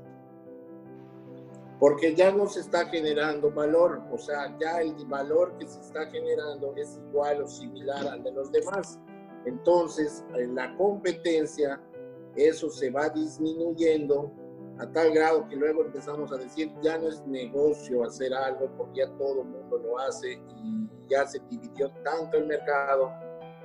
porque 1.81 2.15
ya 2.15 2.31
no 2.31 2.47
se 2.47 2.61
está 2.61 2.87
generando 2.87 3.51
valor, 3.51 4.03
o 4.13 4.19
sea, 4.19 4.55
ya 4.61 4.83
el 4.83 4.95
valor 5.07 5.57
que 5.59 5.67
se 5.67 5.81
está 5.81 6.07
generando 6.11 6.75
es 6.77 7.01
igual 7.09 7.43
o 7.43 7.49
similar 7.49 8.07
al 8.07 8.23
de 8.23 8.33
los 8.33 8.53
demás. 8.53 9.01
Entonces, 9.47 10.23
en 10.37 10.55
la 10.55 10.77
competencia, 10.77 11.81
eso 12.37 12.69
se 12.69 12.91
va 12.91 13.09
disminuyendo 13.09 14.31
a 14.79 14.87
tal 14.93 15.11
grado 15.13 15.49
que 15.49 15.57
luego 15.57 15.83
empezamos 15.83 16.31
a 16.33 16.37
decir, 16.37 16.71
ya 16.83 16.99
no 16.99 17.09
es 17.09 17.27
negocio 17.27 18.05
hacer 18.05 18.35
algo 18.35 18.71
porque 18.77 19.01
ya 19.01 19.09
todo 19.17 19.41
el 19.41 19.49
mundo 19.49 19.79
lo 19.79 19.99
hace 19.99 20.33
y 20.33 20.89
ya 21.09 21.27
se 21.27 21.41
dividió 21.49 21.91
tanto 22.05 22.37
el 22.37 22.47
mercado, 22.47 23.11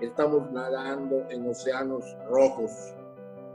estamos 0.02 0.52
nadando 0.52 1.26
en 1.30 1.50
océanos 1.50 2.06
rojos. 2.30 2.72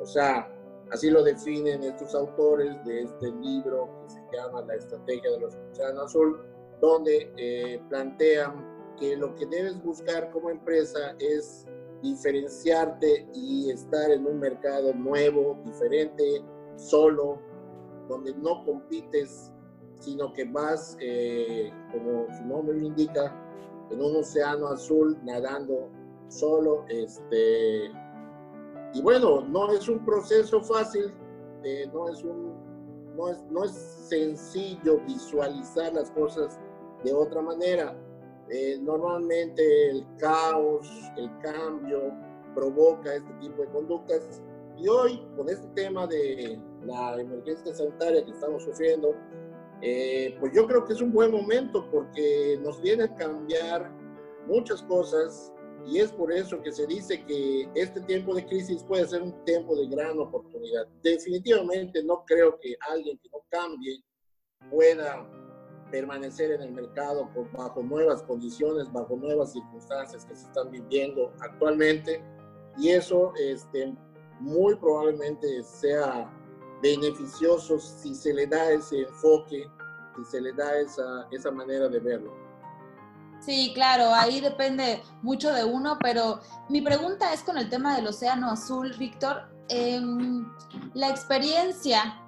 O 0.00 0.07
sea, 0.07 0.48
Así 0.90 1.09
lo 1.09 1.22
definen 1.22 1.85
estos 1.85 2.14
autores 2.16 2.85
de 2.85 3.03
este 3.03 3.31
libro 3.31 3.88
que 4.03 4.11
se 4.11 4.20
llama 4.33 4.62
La 4.62 4.74
Estrategia 4.74 5.31
de 5.31 5.40
los 5.40 5.55
Océanos 5.70 6.07
Azul, 6.07 6.40
donde 6.81 7.33
eh, 7.37 7.81
plantean 7.88 8.96
que 8.98 9.16
lo 9.16 9.35
que 9.37 9.46
debes 9.46 9.81
buscar 9.85 10.31
como 10.33 10.50
empresa 10.50 11.14
es 11.20 11.64
diferenciarte 12.03 13.29
y 13.33 13.70
estar 13.70 14.11
en 14.11 14.26
un 14.26 14.40
mercado 14.40 14.92
nuevo, 14.92 15.61
diferente, 15.64 16.42
solo, 16.74 17.38
donde 18.09 18.35
no 18.35 18.64
compites, 18.64 19.53
sino 20.00 20.33
que 20.33 20.44
vas, 20.44 20.96
eh, 21.00 21.70
como 21.92 22.26
su 22.37 22.44
nombre 22.46 22.76
lo 22.76 22.87
indica, 22.87 23.33
en 23.90 24.03
un 24.03 24.16
océano 24.16 24.68
azul, 24.68 25.16
nadando 25.22 25.88
solo, 26.31 26.85
este, 26.88 27.90
y 28.95 29.03
bueno, 29.03 29.43
no 29.43 29.71
es 29.73 29.88
un 29.88 30.05
proceso 30.05 30.62
fácil, 30.62 31.12
eh, 31.64 31.88
no, 31.93 32.09
es 32.09 32.25
no, 32.25 33.29
es, 33.29 33.43
no 33.51 33.64
es 33.64 33.73
sencillo 34.09 34.99
visualizar 35.07 35.93
las 35.93 36.11
cosas 36.12 36.59
de 37.05 37.12
otra 37.12 37.43
manera. 37.43 37.97
Eh, 38.49 38.79
normalmente 38.81 39.90
el 39.90 40.07
caos, 40.19 40.88
el 41.16 41.31
cambio 41.38 42.12
provoca 42.55 43.14
este 43.14 43.33
tipo 43.35 43.62
de 43.62 43.69
conductas. 43.69 44.43
Y 44.77 44.88
hoy, 44.88 45.25
con 45.37 45.49
este 45.49 45.66
tema 45.69 46.07
de 46.07 46.59
la 46.85 47.21
emergencia 47.21 47.75
sanitaria 47.75 48.25
que 48.25 48.31
estamos 48.31 48.64
sufriendo, 48.64 49.14
eh, 49.83 50.37
pues 50.40 50.53
yo 50.53 50.66
creo 50.66 50.85
que 50.85 50.95
es 50.95 51.01
un 51.01 51.12
buen 51.12 51.31
momento 51.31 51.88
porque 51.90 52.59
nos 52.62 52.81
viene 52.81 53.05
a 53.05 53.14
cambiar 53.14 53.90
muchas 54.47 54.83
cosas 54.83 55.53
y 55.87 55.99
es 55.99 56.12
por 56.12 56.33
eso 56.33 56.61
que 56.62 56.73
se 56.73 56.87
dice 56.87 57.25
que 57.25 57.69
este 57.75 58.01
tiempo 58.03 58.35
de 58.35 58.47
crisis 58.47 58.83
puede 58.85 59.07
ser 59.07 59.23
un 59.23 59.45
tiempo 59.45 59.75
de 59.77 59.87
gran 59.88 60.19
oportunidad. 60.19 60.87
Definitivamente 61.03 62.03
no 62.05 62.25
creo 62.27 62.59
que 62.61 62.77
alguien 62.90 63.19
que 63.19 63.29
no 63.31 63.38
cambie 63.49 64.03
pueda 64.71 65.27
permanecer 65.90 66.53
en 66.53 66.62
el 66.62 66.73
mercado 66.73 67.29
bajo 67.53 67.83
nuevas 67.83 68.23
condiciones, 68.23 68.93
bajo 68.93 69.16
nuevas 69.16 69.53
circunstancias 69.53 70.25
que 70.25 70.37
se 70.37 70.47
están 70.47 70.71
viviendo 70.71 71.33
actualmente. 71.40 72.23
Y 72.79 72.90
eso 72.90 73.33
este, 73.37 73.93
muy 74.38 74.77
probablemente 74.77 75.62
sea 75.62 76.31
beneficioso 76.83 77.79
si 77.79 78.14
se 78.14 78.33
le 78.33 78.47
da 78.47 78.71
ese 78.71 79.03
enfoque, 79.03 79.69
si 80.16 80.25
se 80.25 80.40
le 80.40 80.53
da 80.53 80.79
esa, 80.79 81.27
esa 81.31 81.51
manera 81.51 81.88
de 81.88 81.99
verlo. 81.99 82.33
Sí, 83.40 83.72
claro, 83.74 84.14
ahí 84.14 84.40
depende 84.40 85.03
mucho 85.22 85.53
de 85.53 85.64
uno, 85.64 85.98
pero 85.98 86.40
mi 86.68 86.83
pregunta 86.83 87.33
es 87.33 87.42
con 87.42 87.57
el 87.57 87.70
tema 87.70 87.96
del 87.96 88.07
océano 88.07 88.50
azul, 88.50 88.94
Víctor. 88.98 89.48
em, 89.72 90.44
la 90.94 91.11
experiencia 91.11 92.20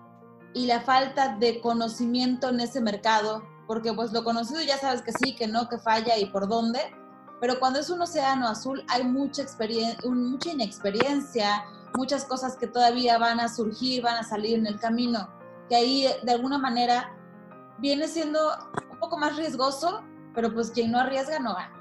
y 0.55 0.67
la 0.67 0.81
falta 0.81 1.37
de 1.39 1.61
conocimiento 1.61 2.51
en 2.51 2.61
ese 2.61 2.81
mercado, 2.81 3.43
porque 3.67 3.93
pues 3.93 4.13
lo 4.13 4.23
conocido 4.23 4.63
ya 4.63 4.79
sabes 4.79 5.03
que 5.03 5.11
sí, 5.11 5.35
que 5.35 5.49
no, 5.49 5.69
que 5.69 5.79
falla 5.79 6.17
y 6.17 6.27
por 6.27 6.47
dónde, 6.47 6.79
pero 7.41 7.59
cuando 7.59 7.81
es 7.81 7.91
un 7.91 8.01
océano 8.01 8.47
azul 8.47 8.85
hay 8.89 9.03
mucha, 9.03 9.43
experiencia, 9.43 10.09
mucha 10.09 10.51
inexperiencia, 10.53 11.65
muchas 11.97 12.25
cosas 12.25 12.57
que 12.57 12.69
todavía 12.69 13.19
van 13.19 13.41
a 13.41 13.49
surgir, 13.49 14.03
van 14.03 14.17
a 14.17 14.23
salir 14.23 14.61
en 14.61 14.67
el 14.69 14.79
camino, 14.79 15.29
que 15.69 15.75
ahí 15.75 16.07
de 16.23 16.33
alguna 16.33 16.59
manera 16.59 17.13
viene 17.79 18.07
siendo 18.07 18.39
un 18.89 18.99
poco 19.01 19.19
más 19.19 19.37
riesgoso, 19.37 20.05
pero 20.35 20.53
pues 20.53 20.71
quien 20.71 20.91
no 20.93 20.99
arriesga 20.99 21.39
no 21.39 21.55
gana. 21.55 21.79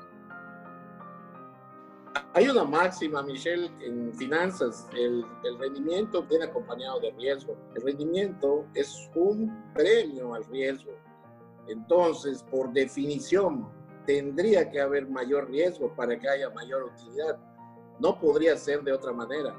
Hay 2.33 2.47
una 2.47 2.63
máxima, 2.63 3.21
Michelle, 3.23 3.69
en 3.81 4.13
finanzas, 4.13 4.87
el, 4.93 5.25
el, 5.43 5.59
rendimiento 5.59 6.23
viene 6.23 6.45
acompañado 6.45 6.99
de 7.01 7.11
riesgo. 7.11 7.57
El 7.75 7.81
rendimiento 7.81 8.65
es 8.73 9.09
un 9.15 9.71
premio 9.73 10.33
al 10.33 10.45
riesgo. 10.45 10.91
Entonces, 11.67 12.43
por 12.43 12.71
definición, 12.71 13.67
tendría 14.05 14.69
que 14.69 14.79
haber 14.79 15.09
mayor 15.09 15.49
riesgo 15.49 15.93
para 15.95 16.17
que 16.17 16.27
haya 16.27 16.49
mayor 16.51 16.83
utilidad. 16.83 17.37
No 17.99 18.19
podría 18.19 18.57
ser 18.57 18.81
de 18.83 18.93
otra 18.93 19.11
manera. 19.11 19.53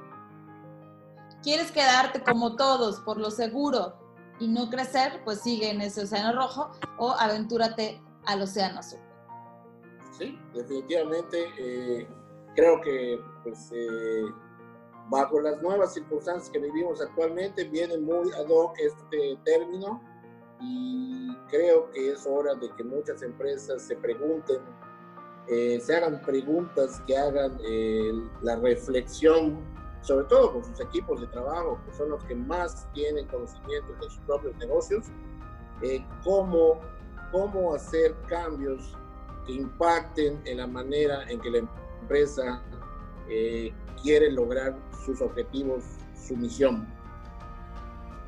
¿Quieres 1.43 1.73
quedarte 1.73 2.23
como 2.23 2.57
todos 2.57 3.01
por 3.01 3.19
lo 3.19 3.31
seguro 3.31 3.95
y 4.39 4.49
no 4.49 4.71
crecer? 4.71 5.23
Pues 5.25 5.41
sigue 5.41 5.71
en 5.71 5.81
ese 5.81 6.03
océano 6.03 6.33
rojo 6.33 6.71
o 6.99 7.13
aventúrate 7.13 8.01
al 8.27 8.43
océano 8.43 8.81
azul. 8.81 9.01
Sí, 10.17 10.39
definitivamente. 10.55 11.47
Eh, 11.59 12.07
creo 12.55 12.81
que 12.81 13.21
pues, 13.43 13.71
eh, 13.73 14.25
bajo 15.09 15.41
las 15.41 15.61
nuevas 15.63 15.95
circunstancias 15.95 16.51
que 16.51 16.59
vivimos 16.59 17.01
actualmente 17.01 17.65
viene 17.65 17.99
muy 17.99 18.31
ad 18.33 18.49
hoc 18.49 18.75
este 18.79 19.39
término 19.45 20.03
y 20.61 21.35
creo 21.49 21.91
que 21.91 22.13
es 22.13 22.27
hora 22.27 22.55
de 22.55 22.71
que 22.77 22.85
muchas 22.85 23.23
empresas 23.23 23.83
se 23.83 23.97
pregunten, 23.97 24.61
eh, 25.49 25.81
se 25.81 25.97
hagan 25.97 26.21
preguntas 26.23 27.03
que 27.07 27.17
hagan 27.17 27.59
la 28.43 28.57
reflexión 28.57 29.59
sobre 30.03 30.25
todo 30.27 30.53
con 30.53 30.65
sus 30.65 30.81
equipos 30.81 31.21
de 31.21 31.27
trabajo, 31.29 31.81
que 31.87 31.93
son 31.97 32.11
los 32.11 32.23
que 32.25 32.35
más 32.35 32.87
tienen 32.93 33.27
conocimiento 33.29 33.93
de 33.95 34.03
sus 34.03 34.19
propios 34.27 34.57
negocios, 34.57 35.07
eh, 35.83 36.05
cómo, 36.25 36.81
cómo 37.33 37.75
hacer 37.75 38.15
cambios 38.29 38.95
que 39.47 39.55
impacten 39.55 40.41
en 40.45 40.59
la 40.59 40.67
manera 40.67 41.29
en 41.29 41.41
que 41.41 41.51
la 41.51 41.59
empresa 41.59 42.63
eh, 43.29 43.73
quiere 44.01 44.31
lograr 44.31 44.77
sus 45.05 45.21
objetivos, 45.21 45.83
su 46.15 46.37
misión. 46.37 46.87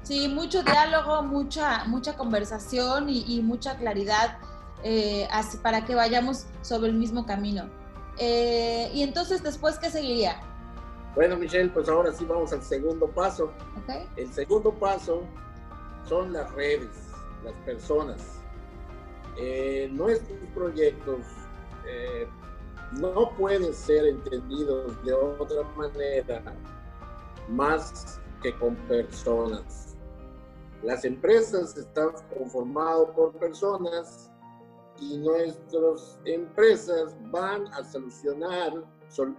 Sí, 0.02 0.28
mucho 0.28 0.62
diálogo, 0.62 1.22
mucha, 1.22 1.84
mucha 1.84 2.16
conversación 2.16 3.08
y, 3.08 3.40
mucha 3.42 3.76
claridad 3.76 4.38
eh, 4.82 5.28
así, 5.30 5.56
para 5.58 5.84
que 5.84 5.94
vayamos 5.94 6.46
sobre 6.62 6.90
el 6.90 6.96
mismo 6.96 7.24
camino. 7.24 7.70
y 8.18 9.02
entonces, 9.02 9.42
después, 9.42 9.78
¿qué 9.78 9.90
seguiría? 9.90 10.40
Bueno, 11.14 11.36
Michelle, 11.36 11.70
pues 11.70 11.88
ahora 11.88 12.12
sí 12.12 12.24
vamos 12.24 12.52
al 12.52 12.62
segundo 12.62 13.06
paso. 13.06 13.52
El 14.16 14.32
segundo 14.32 14.72
paso 14.72 15.22
son 16.08 16.32
las 16.32 16.50
redes, 16.52 16.90
las 17.44 17.54
personas. 17.64 18.43
Eh, 19.36 19.88
nuestros 19.92 20.38
proyectos 20.54 21.20
eh, 21.86 22.28
no 22.92 23.30
pueden 23.36 23.74
ser 23.74 24.06
entendidos 24.06 25.04
de 25.04 25.12
otra 25.12 25.62
manera 25.76 26.42
más 27.48 28.20
que 28.42 28.54
con 28.58 28.76
personas. 28.88 29.96
Las 30.82 31.04
empresas 31.04 31.76
están 31.76 32.10
conformadas 32.36 33.10
por 33.16 33.32
personas 33.38 34.30
y 35.00 35.18
nuestras 35.18 36.20
empresas 36.24 37.16
van 37.30 37.66
a 37.68 37.82
solucionar 37.84 38.84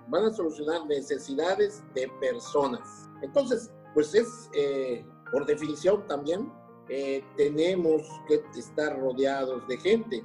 van 0.07 0.25
a 0.25 0.31
solucionar 0.31 0.85
necesidades 0.85 1.83
de 1.93 2.07
personas. 2.19 3.09
Entonces, 3.21 3.71
pues 3.93 4.13
es, 4.15 4.49
eh, 4.53 5.05
por 5.31 5.45
definición 5.45 6.05
también, 6.07 6.51
eh, 6.89 7.23
tenemos 7.35 8.03
que 8.27 8.41
estar 8.57 8.99
rodeados 8.99 9.67
de 9.67 9.77
gente. 9.77 10.23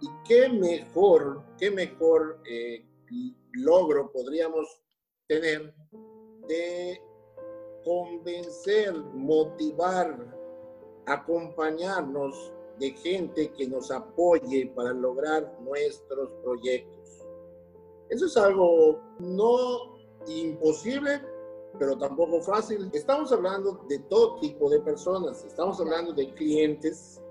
Y 0.00 0.08
qué 0.26 0.48
mejor, 0.48 1.42
qué 1.58 1.70
mejor 1.70 2.40
eh, 2.48 2.86
logro 3.52 4.10
podríamos 4.12 4.66
tener 5.26 5.74
de 6.48 7.00
convencer, 7.84 8.94
motivar, 9.14 10.36
acompañarnos 11.06 12.52
de 12.78 12.90
gente 12.92 13.52
que 13.52 13.68
nos 13.68 13.90
apoye 13.90 14.72
para 14.74 14.92
lograr 14.92 15.54
nuestros 15.60 16.32
proyectos. 16.42 17.26
Eso 18.08 18.26
es 18.26 18.36
algo 18.36 19.00
no 19.18 19.98
imposible, 20.26 21.22
pero 21.78 21.96
tampoco 21.96 22.40
fácil. 22.42 22.90
Estamos 22.92 23.32
hablando 23.32 23.84
de 23.88 23.98
todo 24.00 24.38
tipo 24.40 24.68
de 24.68 24.80
personas. 24.80 25.44
Estamos 25.44 25.80
hablando 25.80 26.12
de 26.12 26.32
clientes, 26.34 27.22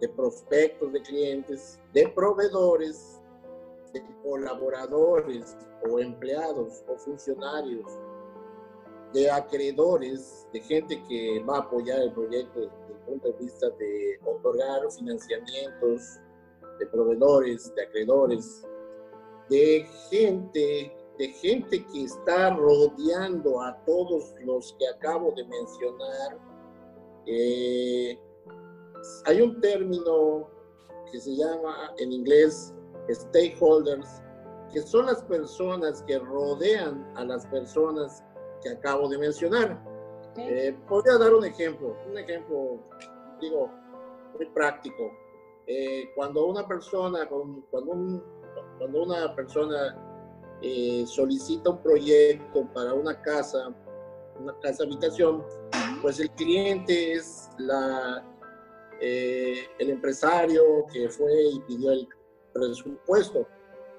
de 0.00 0.08
prospectos 0.08 0.92
de 0.92 1.02
clientes, 1.02 1.80
de 1.92 2.08
proveedores, 2.08 3.20
de 3.92 4.02
colaboradores 4.22 5.56
o 5.90 5.98
empleados 5.98 6.84
o 6.88 6.96
funcionarios, 6.98 7.86
de 9.12 9.30
acreedores, 9.30 10.46
de 10.52 10.60
gente 10.60 11.02
que 11.08 11.42
va 11.48 11.56
a 11.56 11.60
apoyar 11.60 12.00
el 12.00 12.12
proyecto 12.12 12.60
desde 12.60 12.92
el 12.92 12.98
punto 13.06 13.32
de 13.32 13.38
vista 13.38 13.70
de 13.70 14.20
otorgar 14.24 14.90
financiamientos, 14.92 16.18
de 16.78 16.86
proveedores, 16.86 17.74
de 17.74 17.82
acreedores, 17.82 18.62
de 19.48 19.86
gente, 20.10 20.92
de 21.18 21.28
gente 21.28 21.84
que 21.86 22.04
está 22.04 22.54
rodeando 22.54 23.60
a 23.60 23.76
todos 23.84 24.34
los 24.44 24.74
que 24.78 24.88
acabo 24.88 25.32
de 25.32 25.44
mencionar. 25.44 26.38
Eh, 27.26 28.18
hay 29.26 29.42
un 29.42 29.60
término 29.60 30.48
que 31.10 31.20
se 31.20 31.36
llama 31.36 31.92
en 31.98 32.12
inglés 32.12 32.72
stakeholders, 33.10 34.22
que 34.72 34.80
son 34.82 35.06
las 35.06 35.22
personas 35.24 36.02
que 36.02 36.18
rodean 36.18 37.10
a 37.16 37.24
las 37.24 37.46
personas 37.46 38.22
que 38.62 38.70
acabo 38.70 39.08
de 39.08 39.18
mencionar. 39.18 39.82
Eh, 40.36 40.76
podría 40.88 41.18
dar 41.18 41.34
un 41.34 41.44
ejemplo, 41.44 41.96
un 42.08 42.16
ejemplo, 42.16 42.78
digo, 43.40 43.70
muy 44.36 44.46
práctico. 44.50 45.10
Eh, 45.66 46.10
cuando 46.14 46.46
una 46.46 46.66
persona, 46.66 47.28
cuando 47.28 47.92
un 47.92 48.38
cuando 48.78 49.02
una 49.02 49.34
persona 49.34 50.07
eh, 50.62 51.04
solicita 51.06 51.70
un 51.70 51.82
proyecto 51.82 52.66
para 52.74 52.94
una 52.94 53.20
casa, 53.22 53.74
una 54.40 54.58
casa 54.60 54.84
habitación, 54.84 55.44
pues 56.02 56.20
el 56.20 56.30
cliente 56.32 57.12
es 57.12 57.48
la, 57.58 58.24
eh, 59.00 59.66
el 59.78 59.90
empresario 59.90 60.86
que 60.92 61.08
fue 61.08 61.32
y 61.52 61.60
pidió 61.60 61.92
el 61.92 62.08
presupuesto. 62.52 63.46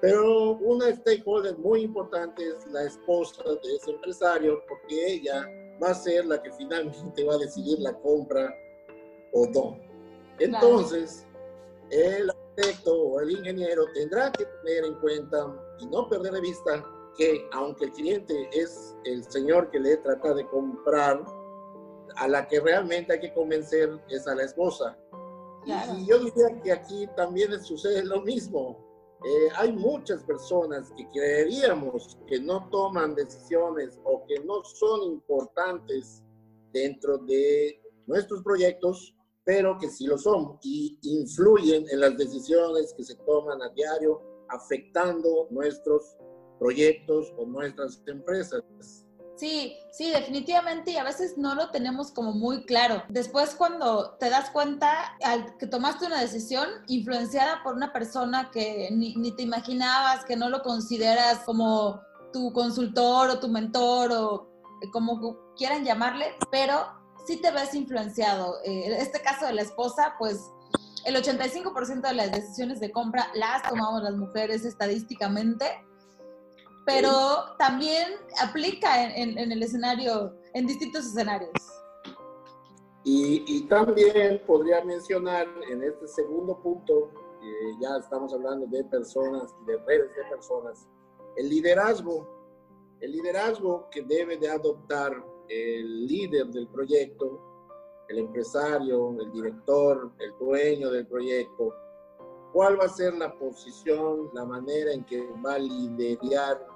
Pero 0.00 0.56
una 0.58 0.94
stakeholder 0.94 1.58
muy 1.58 1.82
importante 1.82 2.42
es 2.48 2.66
la 2.72 2.84
esposa 2.84 3.42
de 3.44 3.76
ese 3.76 3.90
empresario, 3.90 4.62
porque 4.66 5.14
ella 5.14 5.46
va 5.82 5.90
a 5.90 5.94
ser 5.94 6.24
la 6.26 6.42
que 6.42 6.50
finalmente 6.52 7.24
va 7.24 7.34
a 7.34 7.38
decidir 7.38 7.78
la 7.80 7.92
compra 8.00 8.54
o 9.32 9.46
no. 9.46 9.78
Entonces, 10.38 11.26
el 11.90 12.30
o 12.86 13.20
el 13.20 13.30
ingeniero 13.30 13.84
tendrá 13.94 14.30
que 14.32 14.44
tener 14.44 14.84
en 14.84 14.94
cuenta 15.00 15.46
y 15.78 15.86
no 15.86 16.08
perder 16.08 16.32
de 16.32 16.40
vista 16.40 16.84
que 17.16 17.48
aunque 17.52 17.86
el 17.86 17.92
cliente 17.92 18.48
es 18.52 18.96
el 19.04 19.24
señor 19.24 19.70
que 19.70 19.80
le 19.80 19.96
trata 19.98 20.34
de 20.34 20.46
comprar, 20.48 21.24
a 22.16 22.28
la 22.28 22.46
que 22.46 22.60
realmente 22.60 23.14
hay 23.14 23.20
que 23.20 23.32
convencer 23.32 23.98
es 24.08 24.26
a 24.26 24.34
la 24.34 24.44
esposa. 24.44 24.96
Y 25.64 26.06
yo 26.06 26.18
diría 26.18 26.60
que 26.62 26.72
aquí 26.72 27.06
también 27.16 27.62
sucede 27.62 28.04
lo 28.04 28.22
mismo. 28.22 28.78
Eh, 29.24 29.48
hay 29.56 29.72
muchas 29.72 30.24
personas 30.24 30.90
que 30.96 31.06
creeríamos 31.10 32.18
que 32.26 32.40
no 32.40 32.68
toman 32.70 33.14
decisiones 33.14 34.00
o 34.04 34.24
que 34.26 34.40
no 34.40 34.64
son 34.64 35.02
importantes 35.12 36.22
dentro 36.72 37.18
de 37.18 37.80
nuestros 38.06 38.42
proyectos, 38.42 39.14
pero 39.44 39.78
que 39.78 39.88
sí 39.88 40.06
lo 40.06 40.18
son 40.18 40.58
y 40.62 40.98
influyen 41.02 41.86
en 41.90 42.00
las 42.00 42.16
decisiones 42.16 42.94
que 42.96 43.04
se 43.04 43.16
toman 43.16 43.62
a 43.62 43.68
diario, 43.70 44.22
afectando 44.48 45.48
nuestros 45.50 46.16
proyectos 46.58 47.32
o 47.38 47.46
nuestras 47.46 48.02
empresas. 48.06 48.62
Sí, 49.36 49.74
sí, 49.90 50.10
definitivamente 50.10 50.90
y 50.90 50.96
a 50.98 51.02
veces 51.02 51.38
no 51.38 51.54
lo 51.54 51.70
tenemos 51.70 52.12
como 52.12 52.32
muy 52.32 52.66
claro. 52.66 53.02
Después 53.08 53.54
cuando 53.54 54.16
te 54.18 54.28
das 54.28 54.50
cuenta 54.50 55.16
que 55.58 55.66
tomaste 55.66 56.04
una 56.04 56.20
decisión 56.20 56.68
influenciada 56.88 57.62
por 57.62 57.74
una 57.74 57.90
persona 57.90 58.50
que 58.50 58.90
ni, 58.92 59.14
ni 59.16 59.34
te 59.34 59.42
imaginabas, 59.42 60.26
que 60.26 60.36
no 60.36 60.50
lo 60.50 60.62
consideras 60.62 61.38
como 61.46 62.02
tu 62.34 62.52
consultor 62.52 63.30
o 63.30 63.40
tu 63.40 63.48
mentor 63.48 64.12
o 64.12 64.50
como 64.92 65.38
quieran 65.56 65.86
llamarle, 65.86 66.34
pero 66.50 66.99
sí 67.26 67.36
te 67.36 67.50
ves 67.50 67.74
influenciado. 67.74 68.56
Eh, 68.64 68.86
en 68.86 68.92
este 68.94 69.20
caso 69.20 69.46
de 69.46 69.52
la 69.52 69.62
esposa, 69.62 70.14
pues 70.18 70.50
el 71.04 71.16
85% 71.16 72.00
de 72.02 72.14
las 72.14 72.32
decisiones 72.32 72.80
de 72.80 72.90
compra 72.90 73.28
las 73.34 73.62
tomamos 73.62 74.02
las 74.02 74.16
mujeres 74.16 74.64
estadísticamente, 74.64 75.66
pero 76.84 77.56
también 77.58 78.08
aplica 78.42 79.04
en, 79.14 79.38
el 79.38 79.62
escenario, 79.62 80.34
en 80.54 80.66
distintos 80.66 81.06
escenarios. 81.06 81.50
Y, 83.04 83.62
también 83.62 84.42
podría 84.46 84.84
mencionar 84.84 85.46
en 85.70 85.82
este 85.82 86.06
segundo 86.08 86.60
punto, 86.60 87.10
ya 87.80 87.96
estamos 87.96 88.32
hablando 88.34 88.66
de 88.66 88.84
personas, 88.84 89.54
de 89.66 89.78
redes 89.86 90.14
de 90.16 90.24
personas, 90.30 90.86
el 91.36 91.48
liderazgo. 91.48 92.28
El 93.00 93.12
liderazgo 93.12 93.88
que 93.90 94.02
debe 94.02 94.36
de 94.36 94.50
adoptar 94.50 95.24
el 95.50 96.06
líder 96.06 96.46
del 96.46 96.68
proyecto, 96.68 97.40
el 98.08 98.18
empresario, 98.18 99.16
el 99.20 99.32
director, 99.32 100.12
el 100.18 100.32
dueño 100.38 100.90
del 100.90 101.06
proyecto, 101.06 101.74
cuál 102.52 102.78
va 102.80 102.84
a 102.84 102.88
ser 102.88 103.14
la 103.14 103.36
posición, 103.36 104.30
la 104.32 104.44
manera 104.44 104.92
en 104.92 105.04
que 105.04 105.28
va 105.44 105.54
a 105.54 105.58
liderar 105.58 106.66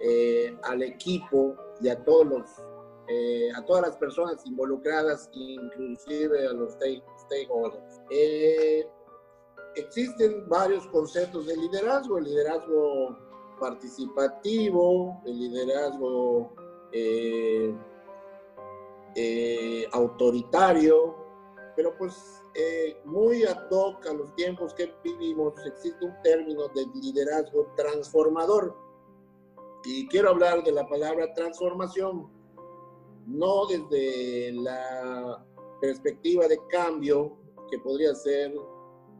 eh, 0.00 0.56
al 0.64 0.82
equipo 0.82 1.54
y 1.80 1.88
a 1.88 2.02
todos 2.04 2.26
los, 2.26 2.50
eh, 3.08 3.50
a 3.56 3.64
todas 3.64 3.88
las 3.88 3.96
personas 3.96 4.44
involucradas, 4.46 5.30
inclusive 5.32 6.46
a 6.46 6.52
los 6.52 6.72
stakeholders. 6.72 8.00
Eh, 8.10 8.86
existen 9.76 10.46
varios 10.48 10.86
conceptos 10.88 11.46
de 11.46 11.56
liderazgo, 11.56 12.18
el 12.18 12.24
liderazgo 12.24 13.16
participativo, 13.60 15.22
el 15.26 15.38
liderazgo 15.38 16.54
eh, 16.92 17.74
autoritario, 19.92 21.16
pero 21.76 21.96
pues 21.96 22.38
eh, 22.54 23.00
muy 23.04 23.44
ad 23.44 23.70
hoc 23.70 24.06
a 24.06 24.12
los 24.12 24.34
tiempos 24.34 24.74
que 24.74 24.92
vivimos, 25.04 25.54
existe 25.64 26.04
un 26.04 26.14
término 26.22 26.66
de 26.68 26.86
liderazgo 26.94 27.72
transformador. 27.76 28.76
Y 29.84 30.08
quiero 30.08 30.30
hablar 30.30 30.64
de 30.64 30.72
la 30.72 30.88
palabra 30.88 31.32
transformación, 31.34 32.28
no 33.26 33.66
desde 33.66 34.52
la 34.54 35.44
perspectiva 35.80 36.48
de 36.48 36.58
cambio, 36.68 37.36
que 37.70 37.78
podría 37.78 38.14
ser 38.14 38.52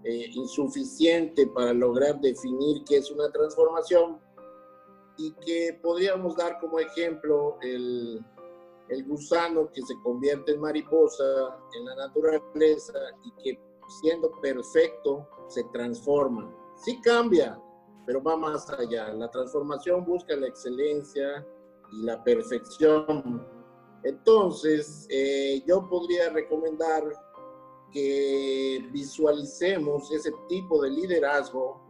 eh, 0.02 0.30
insuficiente 0.32 1.46
para 1.46 1.72
lograr 1.72 2.20
definir 2.20 2.82
qué 2.84 2.96
es 2.96 3.10
una 3.10 3.30
transformación, 3.30 4.18
y 5.18 5.32
que 5.34 5.78
podríamos 5.82 6.36
dar 6.36 6.58
como 6.60 6.78
ejemplo 6.78 7.58
el, 7.60 8.24
el 8.88 9.04
gusano 9.04 9.70
que 9.72 9.82
se 9.82 9.94
convierte 10.02 10.52
en 10.52 10.60
mariposa 10.60 11.58
en 11.76 11.84
la 11.84 11.96
naturaleza 11.96 12.98
y 13.24 13.42
que 13.42 13.60
siendo 14.00 14.30
perfecto 14.40 15.28
se 15.48 15.64
transforma. 15.72 16.54
Sí 16.84 17.00
cambia, 17.00 17.60
pero 18.06 18.22
va 18.22 18.36
más 18.36 18.68
allá. 18.70 19.12
La 19.12 19.30
transformación 19.30 20.04
busca 20.04 20.36
la 20.36 20.46
excelencia 20.46 21.46
y 21.92 22.04
la 22.04 22.22
perfección. 22.22 23.46
Entonces, 24.04 25.06
eh, 25.10 25.62
yo 25.66 25.88
podría 25.88 26.30
recomendar 26.30 27.02
que 27.92 28.86
visualicemos 28.92 30.12
ese 30.12 30.30
tipo 30.48 30.82
de 30.82 30.90
liderazgo 30.90 31.87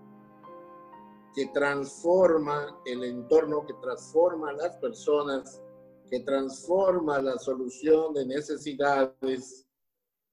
que 1.34 1.46
transforma 1.46 2.80
el 2.86 3.04
entorno, 3.04 3.66
que 3.66 3.74
transforma 3.74 4.52
las 4.52 4.76
personas 4.76 5.62
que 6.08 6.20
transforma 6.20 7.20
la 7.20 7.38
solución 7.38 8.14
de 8.14 8.26
necesidades 8.26 9.66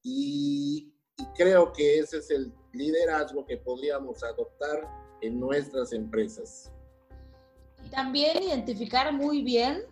y, 0.03 0.91
creo 1.35 1.71
que 1.71 1.99
ese 1.99 2.17
es 2.17 2.29
el 2.29 2.53
liderazgo 2.73 3.45
que 3.45 3.57
podríamos 3.57 4.21
adoptar 4.23 4.87
en 5.21 5.39
nuestras 5.39 5.93
empresas. 5.93 6.71
Y 7.83 7.89
también 7.89 8.43
identificar 8.43 9.13
muy 9.13 9.41
bien 9.41 9.83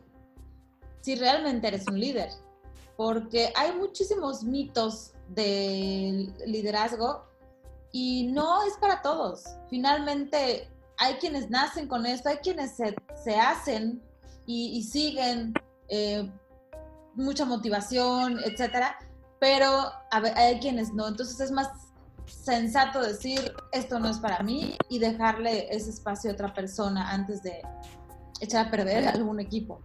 si 1.01 1.15
realmente 1.15 1.67
eres 1.67 1.87
un 1.87 1.99
líder, 1.99 2.29
porque 2.97 3.51
hay 3.55 3.73
muchísimos 3.73 4.43
mitos 4.43 5.13
del 5.29 6.33
liderazgo 6.45 7.23
y 7.91 8.27
no 8.27 8.63
es 8.63 8.73
para 8.77 9.01
todos. 9.01 9.45
Finalmente, 9.69 10.69
hay 10.97 11.15
quienes 11.15 11.49
nacen 11.49 11.87
con 11.87 12.05
esto, 12.05 12.29
hay 12.29 12.37
quienes 12.37 12.75
se, 12.75 13.35
hacen 13.35 14.01
y, 14.45 14.77
y, 14.77 14.83
siguen 14.83 15.53
eh, 15.89 16.29
mucha 17.15 17.45
motivación, 17.45 18.39
etcétera, 18.45 18.97
pero 19.39 19.91
hay 20.11 20.59
quienes 20.59 20.93
no. 20.93 21.07
Entonces 21.07 21.39
es 21.39 21.51
más 21.51 21.69
sensato 22.25 23.01
decir 23.01 23.53
esto 23.71 23.99
no 23.99 24.09
es 24.09 24.17
para 24.17 24.41
mí 24.43 24.77
y 24.89 24.99
dejarle 24.99 25.67
ese 25.69 25.89
espacio 25.89 26.31
a 26.31 26.33
otra 26.33 26.53
persona 26.53 27.11
antes 27.11 27.43
de 27.43 27.61
echar 28.39 28.67
a 28.67 28.71
perder 28.71 29.07
algún 29.07 29.39
equipo. 29.39 29.81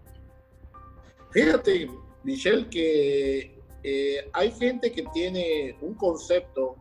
Fíjate, 1.30 1.90
Michelle, 2.24 2.68
que 2.68 3.60
eh, 3.82 4.30
hay 4.32 4.50
gente 4.52 4.90
que 4.92 5.04
tiene 5.12 5.76
un 5.80 5.94
concepto 5.94 6.76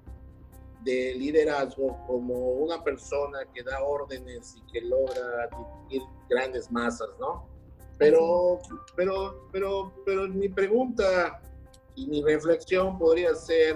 de 0.87 1.15
liderazgo 1.15 1.97
como 2.07 2.33
una 2.33 2.81
persona 2.81 3.39
que 3.53 3.61
da 3.61 3.83
órdenes 3.83 4.55
y 4.55 4.71
que 4.71 4.79
logra 4.81 5.49
dirigir 5.89 6.07
grandes 6.29 6.71
masas, 6.71 7.09
¿no? 7.19 7.45
Pero, 7.97 8.59
pero, 8.95 9.49
pero, 9.51 9.93
pero 10.05 10.29
mi 10.29 10.47
pregunta 10.47 11.41
y 11.95 12.07
mi 12.07 12.23
reflexión 12.23 12.97
podría 12.97 13.35
ser 13.35 13.75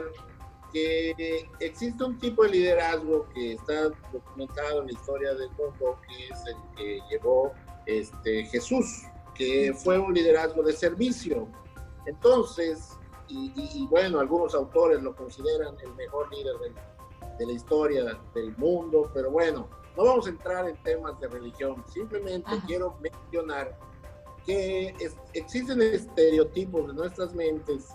que 0.72 1.46
existe 1.60 2.02
un 2.02 2.18
tipo 2.18 2.44
de 2.44 2.50
liderazgo 2.52 3.28
que 3.34 3.54
está 3.54 3.90
documentado 4.14 4.80
en 4.80 4.88
la 4.88 4.94
historia 4.94 5.34
del 5.34 5.50
mundo, 5.50 6.00
que 6.08 6.28
es 6.28 6.40
el 6.48 6.76
que 6.78 7.00
llevó 7.10 7.52
este, 7.88 8.46
Jesús, 8.46 9.04
que 9.36 9.74
fue 9.74 10.00
un 10.00 10.14
liderazgo 10.14 10.64
de 10.64 10.72
servicio. 10.72 11.50
Entonces, 12.06 12.98
y, 13.34 13.88
bueno, 13.90 14.20
algunos 14.20 14.54
autores 14.56 15.02
lo 15.02 15.16
consideran 15.16 15.76
el 15.84 15.94
mejor 15.96 16.32
líder 16.32 16.56
de 17.42 17.48
la 17.48 17.54
historia 17.54 18.20
del 18.36 18.56
mundo, 18.58 19.10
pero 19.16 19.32
bueno, 19.32 19.68
no 19.98 20.06
vamos 20.06 20.28
a 20.28 20.30
entrar 20.30 20.70
en 20.70 20.78
temas 20.84 21.20
de 21.20 21.28
religión, 21.28 21.84
simplemente 21.92 22.52
quiero 22.68 22.96
mencionar 23.02 23.76
que 24.46 24.94
existen 25.34 25.82
estereotipos 25.82 26.88
de 26.88 26.94
nuestras 26.94 27.34
mentes 27.34 27.90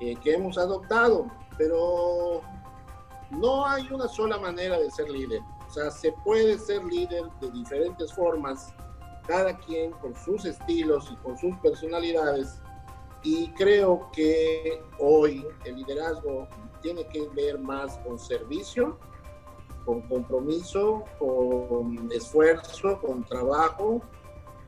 eh, 0.00 0.16
que 0.16 0.34
hemos 0.34 0.58
adoptado, 0.58 1.30
pero 1.56 2.42
no 3.30 3.66
hay 3.66 3.88
una 3.92 4.08
sola 4.08 4.36
manera 4.38 4.78
de 4.78 4.90
ser 4.90 5.08
líder. 5.08 5.42
O 5.68 5.70
sea, 5.70 5.92
se 5.92 6.12
puede 6.24 6.58
ser 6.58 6.82
líder 6.84 7.24
de 7.40 7.50
diferentes 7.52 8.12
formas, 8.12 8.74
cada 9.28 9.56
quien 9.58 9.92
con 9.92 10.16
sus 10.16 10.44
estilos 10.44 11.08
y 11.12 11.16
con 11.16 11.38
sus 11.38 11.54
personalidades. 11.58 12.60
Y 13.22 13.48
creo 13.50 14.08
que 14.12 14.82
hoy 14.98 15.46
el 15.64 15.76
liderazgo 15.76 16.48
tiene 16.80 17.06
que 17.06 17.28
ver 17.28 17.58
más 17.58 17.98
con 17.98 18.18
servicio, 18.18 18.98
con 19.84 20.02
compromiso, 20.02 21.04
con 21.18 22.10
esfuerzo, 22.12 23.00
con 23.00 23.24
trabajo, 23.24 24.02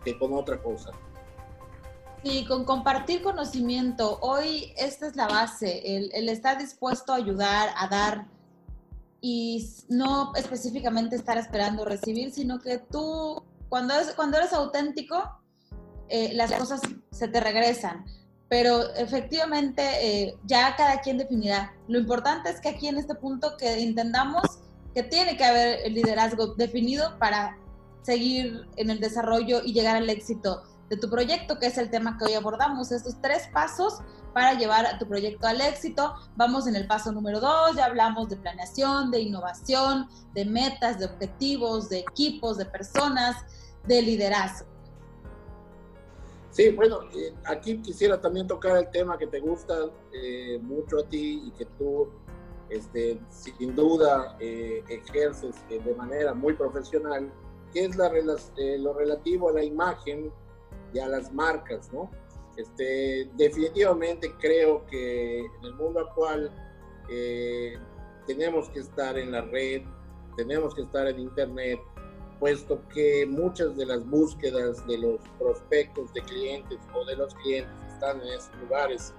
que 0.05 0.19
con 0.19 0.33
otra 0.33 0.63
cosa. 0.63 0.91
Sí, 2.23 2.45
con 2.47 2.65
compartir 2.65 3.23
conocimiento. 3.23 4.19
Hoy 4.21 4.73
esta 4.77 5.07
es 5.07 5.17
la 5.17 5.27
base, 5.27 5.97
el, 5.97 6.11
el, 6.13 6.29
estar 6.29 6.59
dispuesto 6.59 7.13
a 7.13 7.17
ayudar, 7.17 7.71
a 7.77 7.89
dar 7.89 8.27
y 9.21 9.71
no 9.89 10.33
específicamente 10.35 11.17
estar 11.17 11.39
esperando 11.39 11.85
recibir, 11.85 12.31
sino 12.33 12.59
que 12.59 12.79
tú, 12.79 13.43
cuando, 13.69 13.95
es, 13.95 14.13
cuando 14.15 14.39
eres 14.39 14.53
auténtico, 14.53 15.41
eh, 16.09 16.33
las 16.35 16.53
cosas 16.53 16.81
se 17.11 17.29
te 17.29 17.41
regresan. 17.41 18.05
Pero 18.51 18.93
efectivamente 18.95 19.83
eh, 20.03 20.37
ya 20.45 20.77
cada 20.77 21.01
quien 21.01 21.17
definirá. 21.17 21.73
Lo 21.89 21.99
importante 21.99 22.51
es 22.51 22.61
que 22.61 22.69
aquí 22.69 22.89
en 22.89 22.99
este 22.99 23.15
punto 23.15 23.57
que 23.57 23.83
entendamos 23.83 24.43
que 24.95 25.03
tiene 25.05 25.37
que 25.37 25.45
haber 25.45 25.79
el 25.87 25.95
liderazgo 25.95 26.49
definido 26.57 27.17
para 27.19 27.57
seguir 28.03 28.67
en 28.77 28.91
el 28.91 29.01
desarrollo 29.01 29.63
y 29.65 29.73
llegar 29.73 29.97
al 29.97 30.11
éxito 30.11 30.65
de 30.89 30.97
tu 30.97 31.09
proyecto, 31.09 31.59
que 31.59 31.67
es 31.67 31.79
el 31.79 31.91
tema 31.91 32.19
que 32.19 32.25
hoy 32.25 32.35
abordamos, 32.35 32.91
estos 32.91 33.15
tres 33.23 33.49
pasos 33.53 34.01
para 34.35 34.55
llevar 34.55 34.87
a 34.87 34.99
tu 34.99 35.07
proyecto 35.07 35.47
al 35.47 35.61
éxito. 35.61 36.15
Vamos 36.37 36.67
en 36.67 36.75
el 36.75 36.87
paso 36.87 37.13
número 37.13 37.41
dos, 37.41 37.77
ya 37.77 37.85
hablamos 37.85 38.29
de 38.29 38.37
planeación, 38.37 39.11
de 39.13 39.21
innovación, 39.21 40.09
de 40.35 40.45
metas, 40.45 40.99
de 40.99 41.07
objetivos, 41.07 41.89
de 41.89 42.01
equipos, 42.01 42.59
de 42.59 42.65
personas, 42.65 43.37
de 43.87 44.03
liderazgo. 44.03 44.70
Sí, 46.51 46.71
bueno, 46.71 47.03
eh, 47.15 47.33
aquí 47.45 47.81
quisiera 47.81 48.21
también 48.21 48.47
tocar 48.47 48.77
el 48.77 48.91
tema 48.91 49.17
que 49.17 49.27
te 49.27 49.41
gusta 49.41 49.75
eh, 50.13 50.59
mucho 50.61 50.99
a 50.99 51.09
ti 51.09 51.45
y 51.47 51.51
que 51.53 51.65
tú, 51.79 52.09
este, 52.69 53.21
sin 53.29 53.75
duda, 53.77 54.37
eh, 54.41 54.83
ejerces 54.89 55.55
de 55.69 55.95
manera 55.95 56.35
muy 56.35 56.55
profesional, 56.55 57.33
que 57.73 57.85
es 57.85 57.97
la, 57.97 58.11
lo 58.79 58.95
relativo 58.95 59.49
a 59.51 59.53
la 59.53 59.63
imagen 59.63 60.33
y 60.93 60.99
a 60.99 61.07
las 61.07 61.33
marcas, 61.33 61.93
¿no? 61.93 62.11
Este, 62.57 63.31
definitivamente 63.37 64.35
creo 64.39 64.85
que 64.87 65.39
en 65.41 65.65
el 65.65 65.75
mundo 65.75 66.01
actual 66.01 66.51
eh, 67.09 67.79
tenemos 68.27 68.69
que 68.71 68.81
estar 68.81 69.17
en 69.17 69.33
la 69.33 69.43
red, 69.43 69.83
tenemos 70.37 70.75
que 70.75 70.83
estar 70.83 71.07
en 71.07 71.21
Internet, 71.21 71.79
puesto 72.41 72.81
que 72.89 73.27
muchas 73.27 73.77
de 73.77 73.85
las 73.85 74.05
búsquedas 74.09 74.85
de 74.87 74.99
los 74.99 75.21
prospectos 75.39 76.13
de 76.15 76.23
clientes 76.23 76.79
o 76.95 77.05
de 77.05 77.15
los 77.15 77.35
clientes 77.35 77.73
están 77.93 78.21
en 78.23 78.29
esos 78.29 78.51
lugares, 78.63 79.15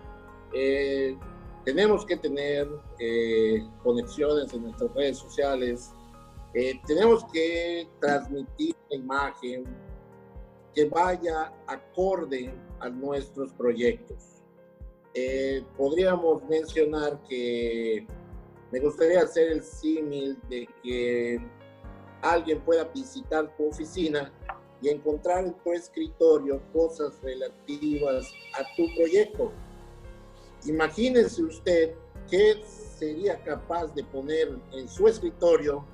eh, 0.54 1.16
tenemos 1.64 2.04
que 2.04 2.18
tener 2.18 2.68
eh, 3.00 3.64
conexiones 3.84 4.52
en 4.54 4.64
nuestras 4.64 4.92
redes 4.96 5.20
sociales, 5.20 5.92
eh, 6.56 6.74
tenemos 6.88 7.24
que 7.32 7.88
transmitir 8.02 8.76
la 8.90 8.98
imagen 8.98 9.64
que 10.74 10.86
vaya 10.86 11.54
acorde 11.68 12.52
a 12.80 12.90
nuestros 12.90 13.54
proyectos. 13.54 14.18
podríamos 15.78 16.42
mencionar 16.50 17.22
que 17.30 18.08
me 18.72 18.80
gustaría 18.80 19.22
hacer 19.22 19.52
el 19.52 19.62
símil 19.62 20.38
de 20.50 20.68
que 20.82 21.40
alguien 22.22 22.62
pueda 22.62 22.86
visitar 22.86 23.56
tu 23.58 23.68
oficina 23.70 24.32
y 24.82 24.90
encontrar 24.90 25.46
en 25.46 25.54
tu 25.54 25.72
escritorio 25.74 26.62
cosas 26.74 27.14
relativas 27.22 28.32
a 28.60 28.64
tu 28.76 28.94
proyecto. 28.96 29.52
Imagínese 30.66 31.44
usted 31.44 31.94
qué 32.30 32.62
sería 32.66 33.42
capaz 33.44 33.94
de 33.94 34.04
poner 34.04 34.58
en 34.72 34.88
su 34.88 35.08
escritorio 35.08 35.86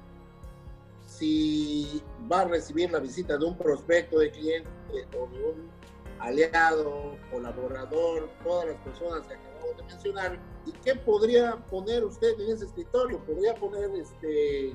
si 1.06 2.02
va 2.30 2.42
a 2.42 2.46
recibir 2.46 2.92
la 2.92 3.00
visita 3.00 3.38
de 3.38 3.46
un 3.46 3.58
prospecto 3.58 4.20
de 4.20 4.30
cliente 4.32 4.70
o 5.18 5.28
de 5.28 5.44
un 5.44 5.70
aliado, 6.20 7.18
colaborador, 7.32 8.30
todas 8.44 8.68
las 8.68 8.78
personas 8.82 9.28
que 9.28 9.36
acabamos 9.36 9.78
de 9.78 9.84
mencionar. 9.84 10.40
¿Y 10.66 10.72
qué 10.72 10.96
podría 10.96 11.56
poner 11.70 12.04
usted 12.04 12.40
en 12.40 12.52
ese 12.52 12.66
escritorio? 12.66 13.24
Podría 13.26 13.56
poner 13.56 13.90
este, 13.96 14.74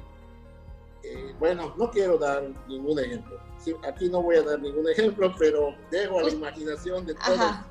eh, 1.03 1.35
bueno, 1.39 1.75
no 1.77 1.91
quiero 1.91 2.17
dar 2.17 2.43
ningún 2.69 2.99
ejemplo. 2.99 3.39
aquí 3.89 4.09
no 4.09 4.23
voy 4.23 4.37
a 4.37 4.43
dar 4.43 4.61
ningún 4.61 4.89
ejemplo, 4.89 5.35
pero 5.39 5.75
dejo 5.91 6.21
a 6.21 6.23
la 6.23 6.31
imaginación 6.31 7.07
de 7.07 7.15
todo, 7.15 7.67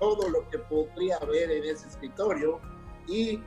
todo 0.00 0.28
lo 0.28 0.48
que 0.50 0.58
podría 0.58 1.16
haber 1.18 1.50
en 1.50 1.64
ese 1.64 1.86
escritorio 1.86 2.60
y, 3.06 3.40